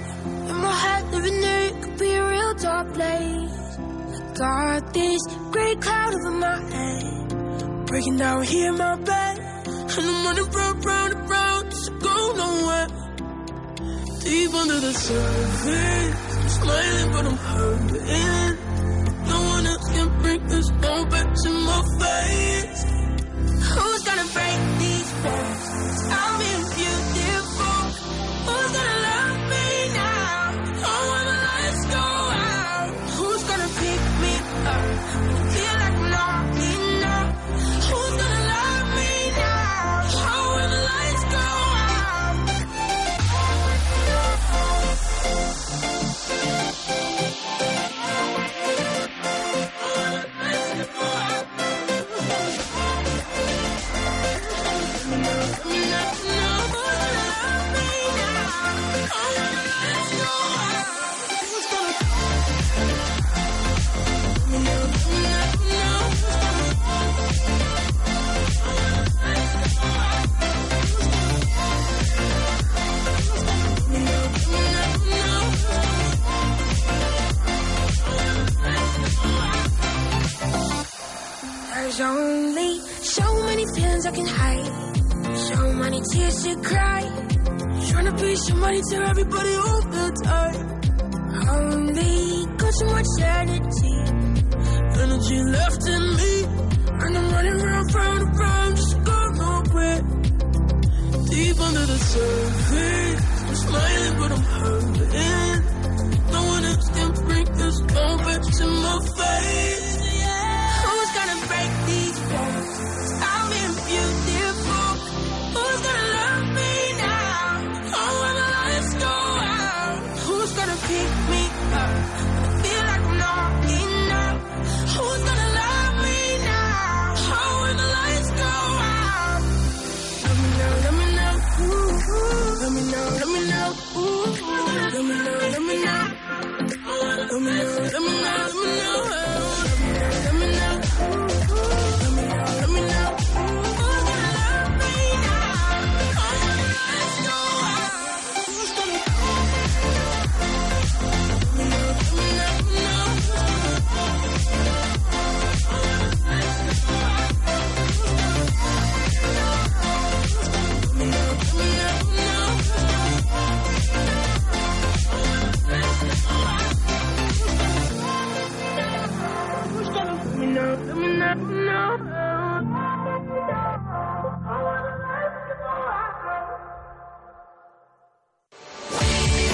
[0.49, 3.77] In my head, every night could be a real dark place.
[3.77, 5.21] I got this
[5.51, 9.37] gray cloud over my head, breaking down here in my bed.
[9.37, 12.87] And I'm running round, round, and round, just go nowhere.
[14.23, 18.57] Deep under the surface, I'm smiling, but I'm hurting.
[19.27, 22.90] No one else can bring this moment to my face.
[81.91, 85.35] There's only so many feelings I can hide.
[85.35, 87.01] So many tears to cry.
[87.89, 90.55] Trying to be somebody to everybody all the time.
[91.49, 93.97] Only got so much energy.
[95.03, 96.43] Energy left in me.
[97.03, 100.01] And I'm running round, round, round, just going nowhere.
[101.27, 103.00] Deep under the surface.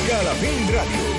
[0.07, 1.16] Calafín Radio.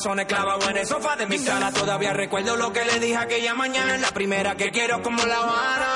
[0.00, 1.72] corazones clavados en el sofá de mi sala.
[1.72, 3.98] Todavía recuerdo lo que le dije aquella mañana.
[3.98, 5.89] La primera que quiero como la Habana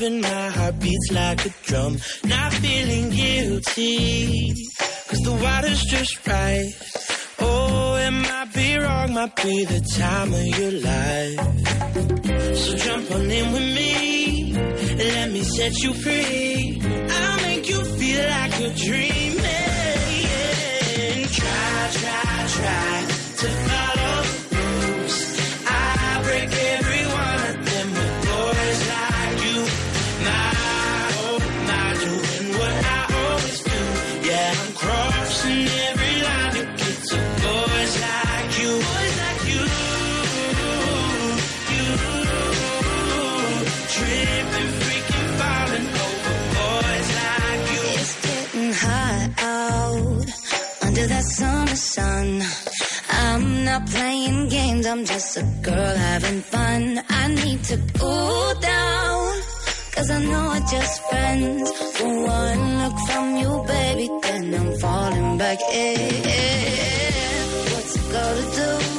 [0.00, 1.98] driving, my heart beats like a drum.
[2.24, 4.54] Not feeling guilty,
[5.08, 6.72] cause the water's just right.
[7.40, 11.38] Oh, it might be wrong, might be the time of your life.
[12.56, 16.80] So jump on in with me, and let me set you free.
[16.84, 19.38] I'll make you feel like you're dreaming.
[21.38, 23.06] Try, try, try
[23.40, 24.29] to follow.
[53.70, 54.84] not playing games.
[54.84, 56.82] I'm just a girl having fun.
[57.08, 59.26] I need to cool down.
[59.94, 61.70] Cause I know we're just friends.
[61.96, 65.98] For one look from you, baby, then I'm falling back in.
[67.72, 68.89] What's a girl to do?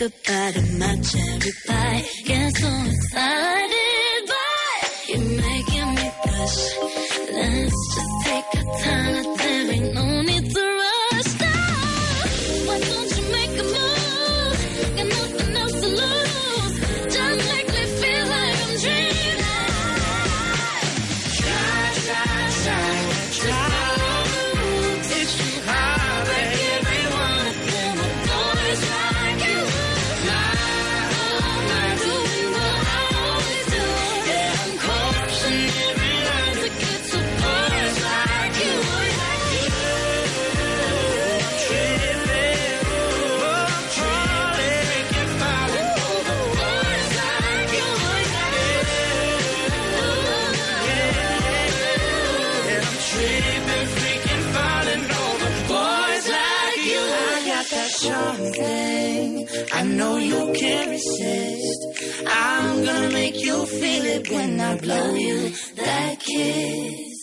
[0.00, 2.02] goodbye to my cherry pie.
[2.24, 6.58] Get so excited, but you're making me blush.
[7.36, 9.19] Let's just take a time.
[60.80, 61.80] can't resist.
[62.26, 67.20] I'm gonna make you feel it when I blow you that kiss.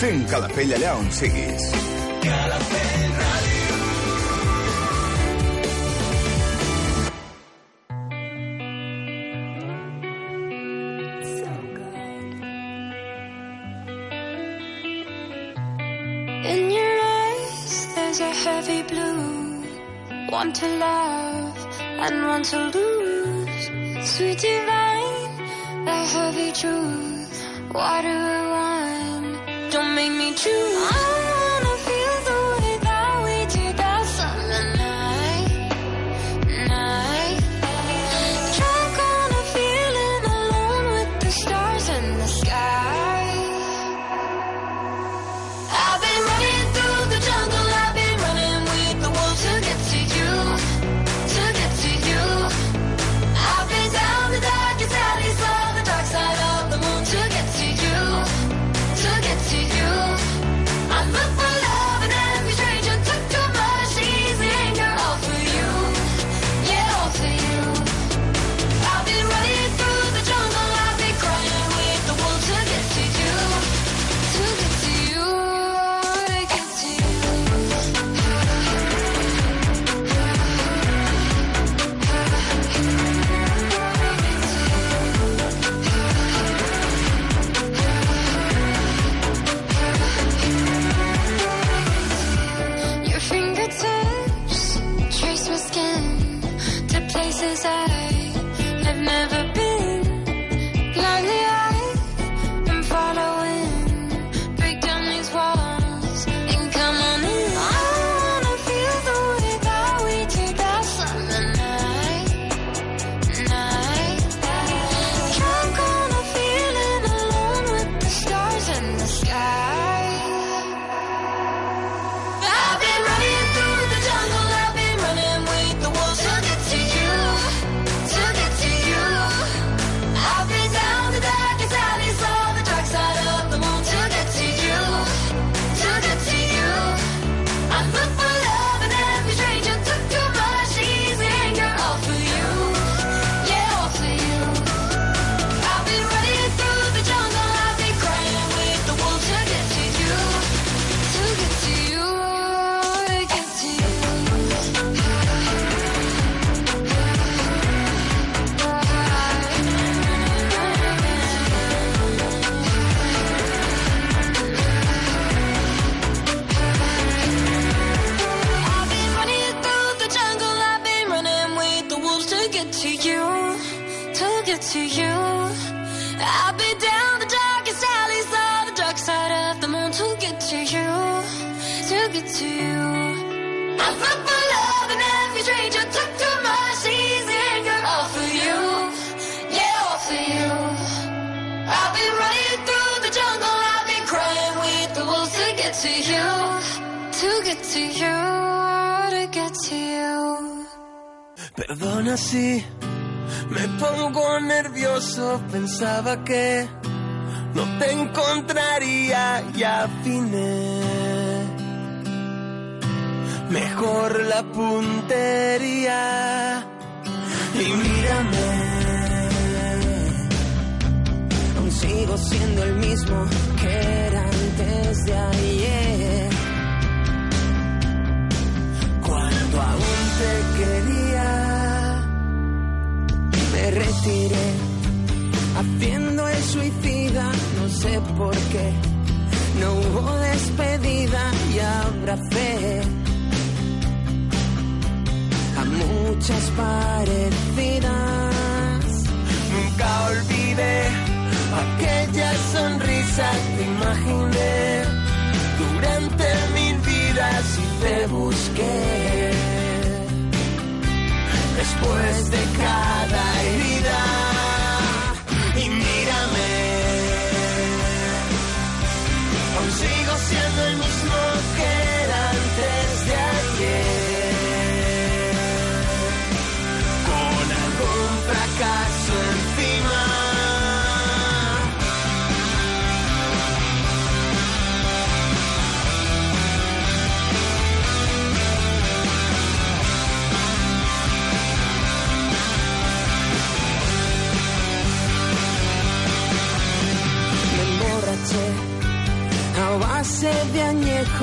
[0.00, 1.62] Sent Calafell allà on siguis.
[2.24, 3.76] Calafell Ràdio.
[16.52, 16.94] In your
[17.24, 19.28] eyes, there's a heavy blue.
[20.30, 21.67] Want to love
[21.98, 24.10] and want to lose.
[24.10, 27.72] Sweet divine, the heavy truth.
[27.72, 29.72] Why do I want?
[29.72, 31.37] Don't make me choose.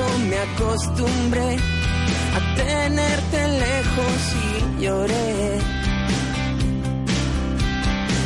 [0.03, 1.57] me acostumbré
[2.35, 5.59] a tenerte lejos y lloré.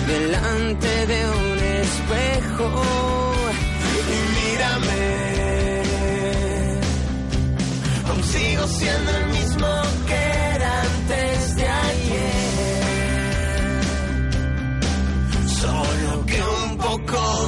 [0.08, 2.70] Delante de un espejo
[4.16, 5.04] y mírame.
[8.08, 9.68] Aún sigo siendo el mismo
[10.08, 10.22] que
[10.56, 12.80] era antes de ayer.
[15.62, 17.39] Solo que un poco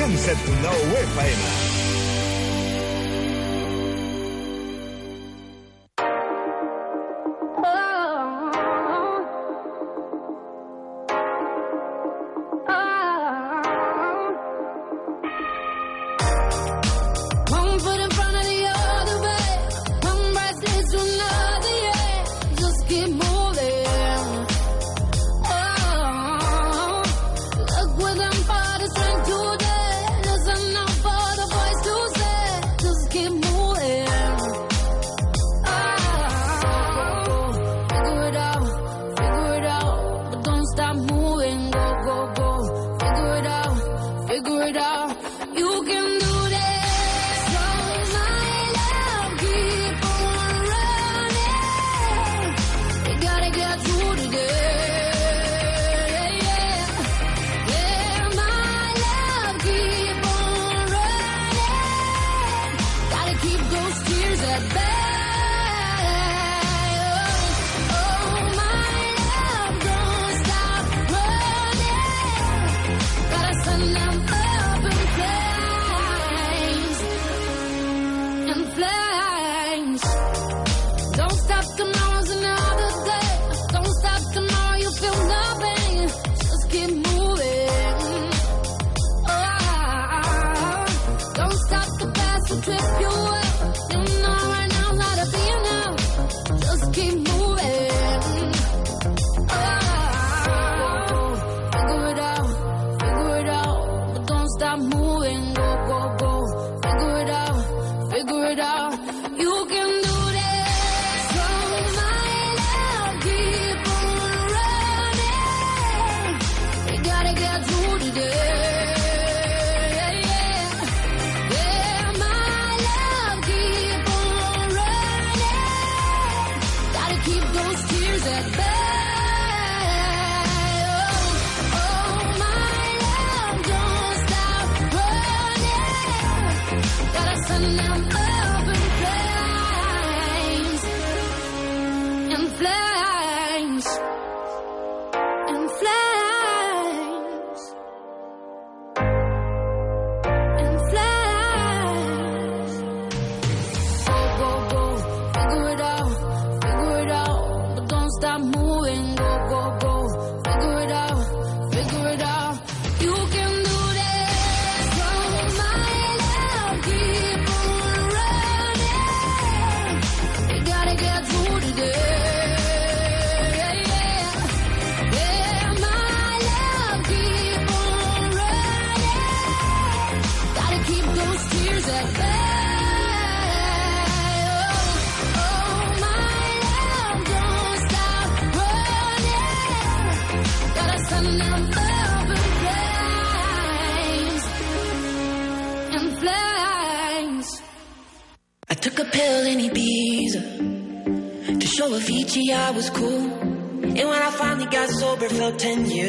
[0.00, 1.59] Sunset 9 FM.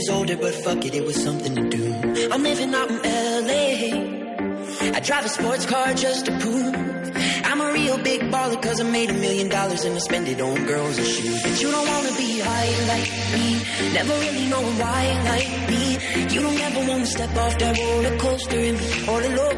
[0.02, 2.30] Years older, but fuck it, it was something to do.
[2.32, 2.98] I'm living out in
[3.48, 4.98] LA.
[4.98, 6.74] I drive a sports car just to prove
[7.44, 10.40] I'm a real big baller cause I made a million dollars and I spend it
[10.42, 11.44] on girls and shoes.
[11.44, 13.48] But you don't wanna be high like me,
[13.94, 15.84] never really know why like me.
[16.34, 18.62] You don't ever wanna step off that roller coaster
[19.10, 19.58] all alone.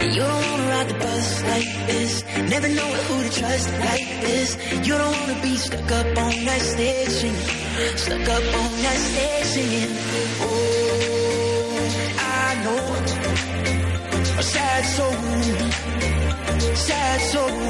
[0.00, 2.12] And you don't wanna ride the bus like this,
[2.54, 4.48] never know who to trust like this.
[4.86, 7.38] You don't wanna be stuck up on that singing,
[8.04, 8.98] stuck up on that
[9.52, 9.92] singing.
[10.46, 11.78] Oh,
[12.40, 12.84] I know
[14.40, 15.18] a sad soul,
[16.88, 17.64] sad soul,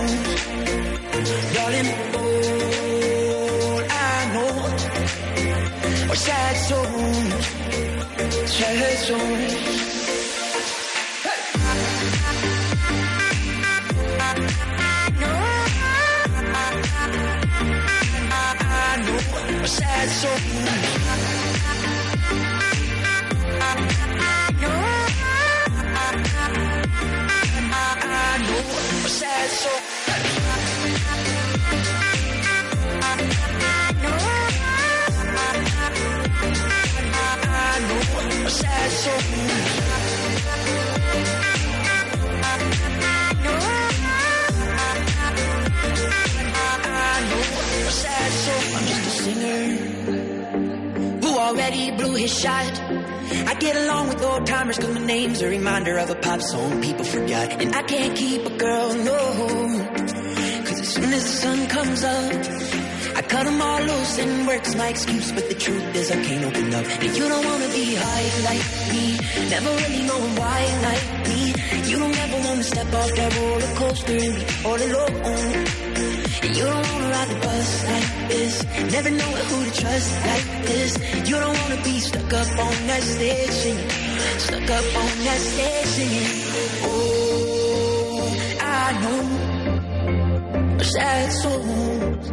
[1.55, 1.91] darling.
[2.19, 4.53] All I know
[6.13, 7.56] A sad souls,
[8.47, 9.86] sad souls.
[51.97, 52.73] Blew his shot.
[53.51, 56.83] I get along with old timers cause my name's a reminder of a pop song
[56.83, 57.61] people forgot.
[57.63, 59.19] And I can't keep a girl, no.
[60.67, 62.33] Cause as soon as the sun comes up,
[63.17, 65.33] I cut them all loose and work's my excuse.
[65.33, 66.87] But the truth is I can't open up.
[67.05, 69.05] And you don't wanna be high like me.
[69.51, 71.41] Never really know why like me.
[71.91, 75.86] You don't ever wanna step off that roller coaster and be all alone.
[76.47, 78.65] You don't wanna ride the bus like this.
[78.93, 80.91] Never know who to trust like this.
[81.29, 83.91] You don't wanna be stuck up on that singing.
[84.39, 85.41] Stuck up on that
[85.95, 86.31] singing.
[86.87, 89.23] Oh, I know.
[90.83, 92.27] Sad souls.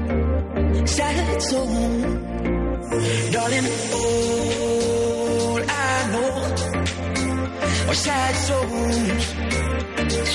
[0.91, 2.03] Sad souls.
[3.33, 3.67] Darling,
[3.97, 6.31] all I know
[7.89, 9.23] are sad souls.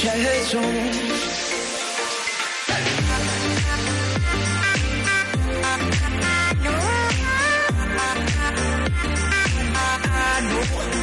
[0.02, 1.47] Sad souls.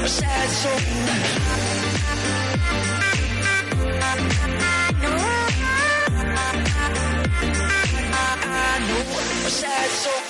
[0.06, 0.80] A sad soul.
[8.48, 10.22] I a sad soul.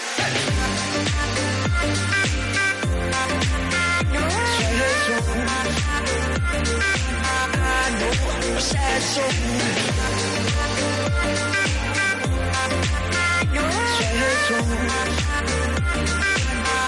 [7.57, 9.01] I know a sad soul.
[9.01, 9.29] Sad soul.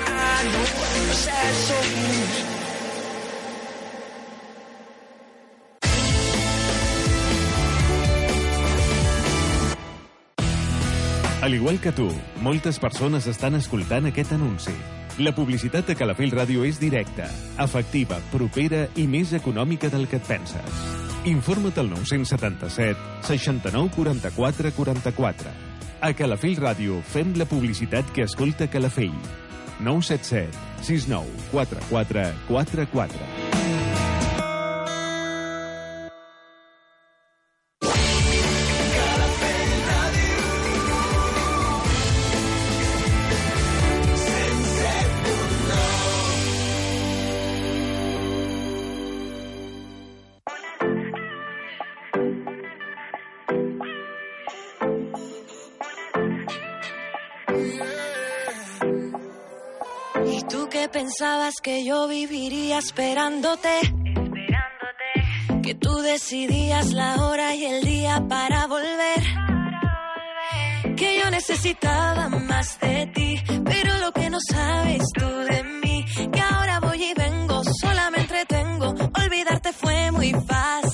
[0.10, 0.68] I know
[1.00, 2.67] a sad soul.
[11.48, 12.12] Al igual que tu,
[12.44, 14.74] moltes persones estan escoltant aquest anunci.
[15.24, 17.30] La publicitat de Calafell Ràdio és directa,
[17.64, 20.84] efectiva, propera i més econòmica del que et penses.
[21.32, 25.58] Informa't al 977 69 44 44.
[26.04, 29.16] A Calafell Ràdio fem la publicitat que escolta Calafell.
[29.80, 33.47] 977 69 44 44.
[61.18, 63.80] pensabas que yo viviría esperándote.
[63.80, 65.62] Esperándote.
[65.64, 69.24] Que tú decidías la hora y el día para volver.
[70.96, 73.36] Que yo necesitaba más de ti.
[73.66, 76.06] Pero lo que no sabes tú de mí.
[76.32, 78.94] Que ahora voy y vengo, sola me entretengo.
[79.16, 80.87] Olvidarte fue muy fácil.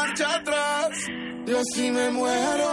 [0.00, 0.88] marcha atrás.
[1.46, 2.70] Yo sí me muero.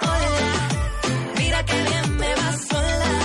[0.00, 1.32] Oh, yeah.
[1.38, 3.23] Mira que bien me va sola.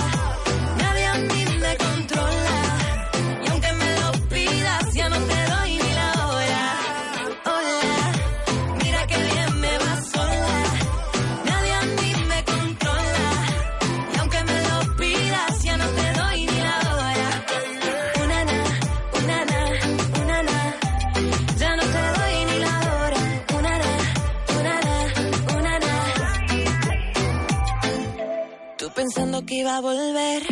[29.70, 30.42] Eh, volver,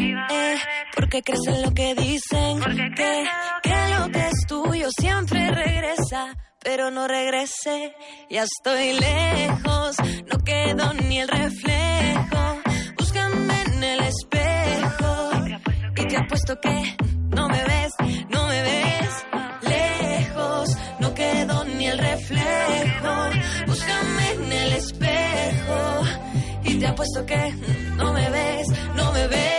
[0.95, 2.61] porque crees en lo que dicen,
[2.95, 3.25] que,
[3.63, 7.97] que lo que es tuyo siempre regresa, pero no regrese,
[8.31, 9.97] ya estoy lejos,
[10.31, 12.63] no quedo ni el reflejo,
[12.97, 15.31] búscame en el espejo,
[15.97, 16.97] y te apuesto que
[17.31, 17.65] no me
[26.79, 27.55] te apuesto que
[27.97, 29.58] no me ves, no me ves.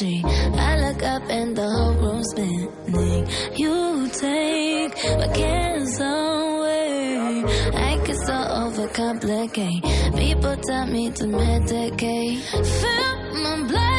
[0.00, 3.26] I look up and the whole room's spinning.
[3.56, 7.42] You take my cares away.
[7.74, 10.16] I get so overcomplicate.
[10.16, 12.38] People tell me to medicate.
[12.80, 13.97] Fill my blood.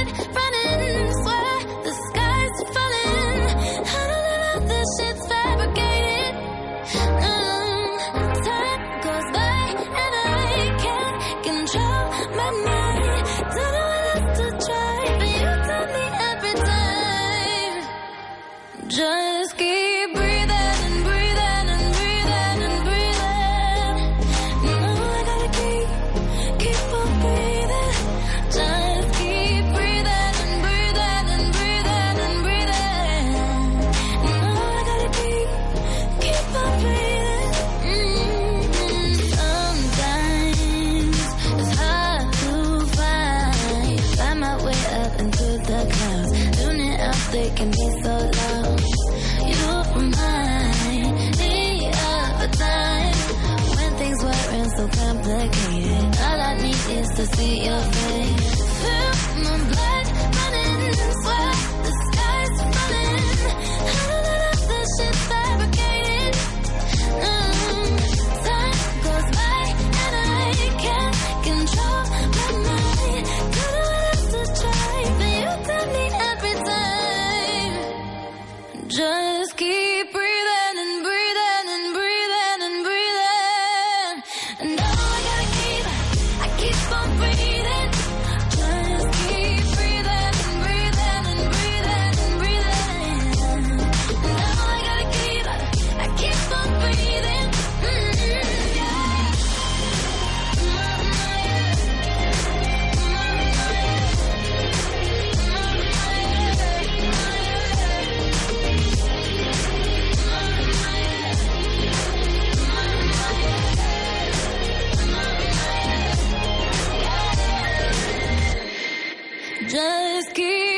[119.70, 120.69] Just keep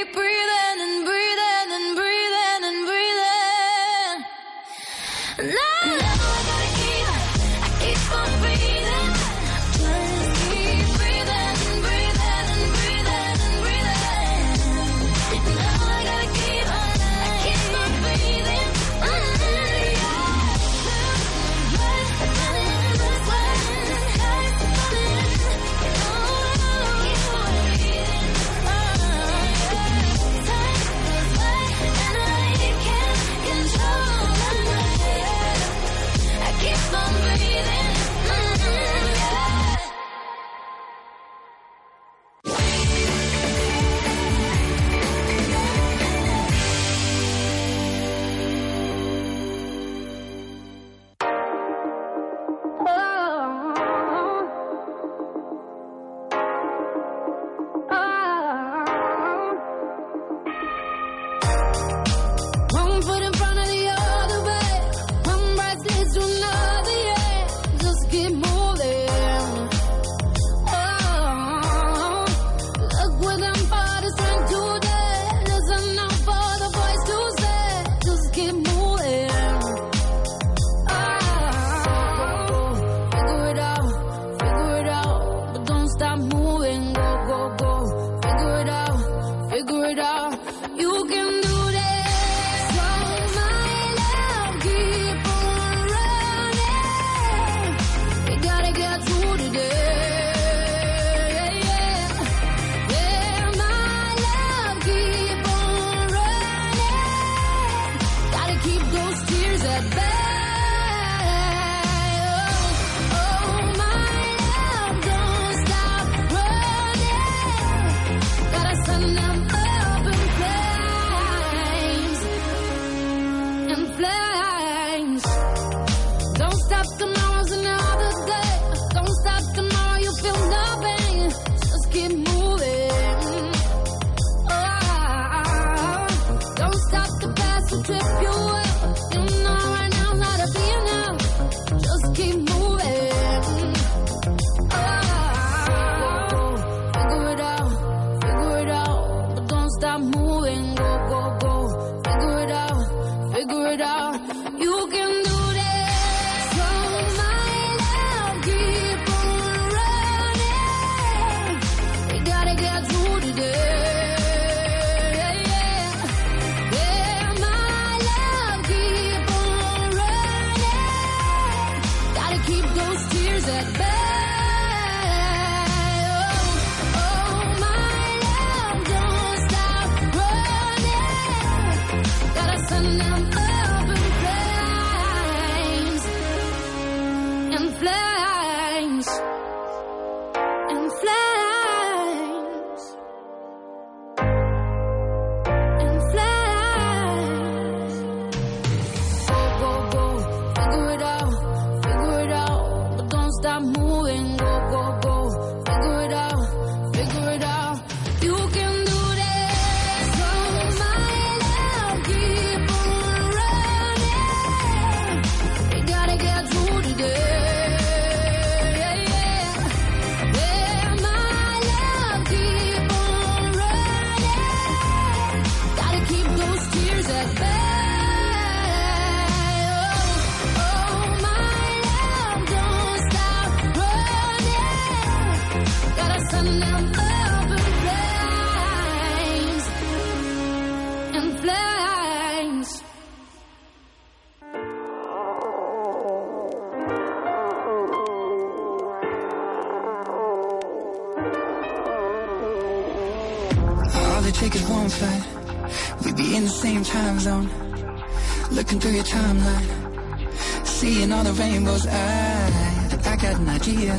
[261.61, 261.91] Seeing all the.
[261.91, 263.93] I, I got an idea.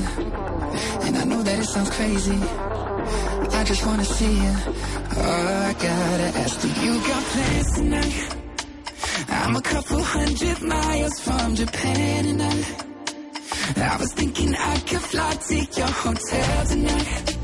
[1.07, 2.39] And I know that it sounds crazy.
[3.59, 4.55] I just wanna see you.
[5.17, 8.37] Oh, I gotta ask, do you got plans tonight?
[9.29, 12.65] I'm a couple hundred miles from Japan and I,
[13.93, 17.39] I was thinking I could fly to your hotel tonight.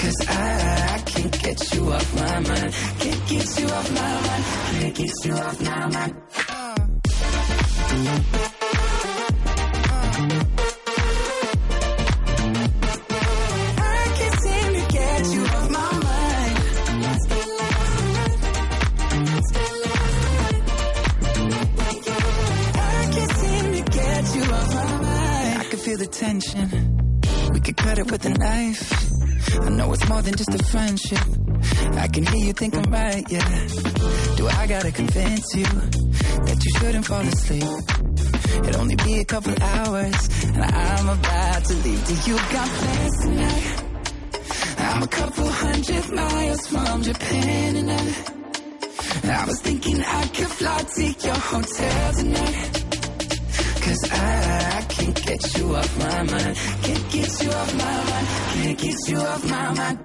[0.00, 2.74] Cause I, I can't get you off my mind.
[3.00, 4.44] Can't get you off my mind.
[4.78, 6.14] Can't get you off my mind.
[25.96, 27.20] Feel the tension.
[27.52, 29.60] We could cut it with a knife.
[29.60, 31.26] I know it's more than just a friendship.
[31.94, 33.68] I can hear you think I'm right, yeah.
[34.36, 37.62] Do I gotta convince you that you shouldn't fall asleep?
[38.66, 42.06] It'll only be a couple hours, and I'm about to leave.
[42.06, 43.82] Do you got plans tonight?
[44.78, 50.82] I'm a couple hundred miles from Japan, and I, I was thinking I could fly
[50.96, 52.85] to your hotel tonight.
[53.86, 56.56] Cause I, can't get you off my mind.
[56.82, 58.26] Can't get you off my mind.
[58.52, 59.98] Can't get you off my mind.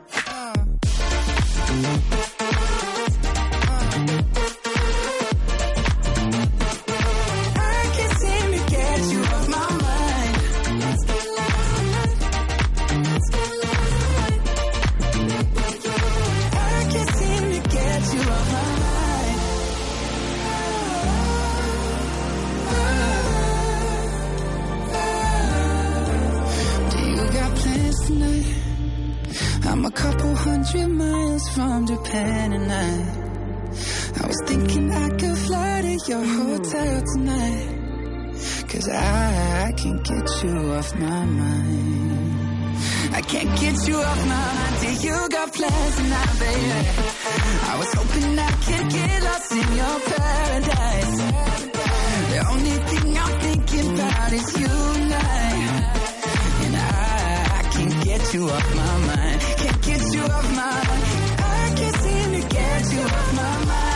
[30.72, 37.04] Hundred miles from Japan and I, I was thinking I could fly to your hotel
[37.14, 37.68] tonight.
[38.70, 42.78] Cause I, I can't get you off my mind.
[43.12, 44.76] I can't get you off my mind.
[44.82, 46.72] Do you got plans tonight, baby?
[47.72, 51.18] I was hoping I could get lost in your paradise.
[52.32, 55.52] The only thing I'm thinking about is you and I.
[56.64, 58.92] And I, I can't get you off my
[60.32, 60.82] off my
[61.44, 63.91] I can't seem to get you off my mind.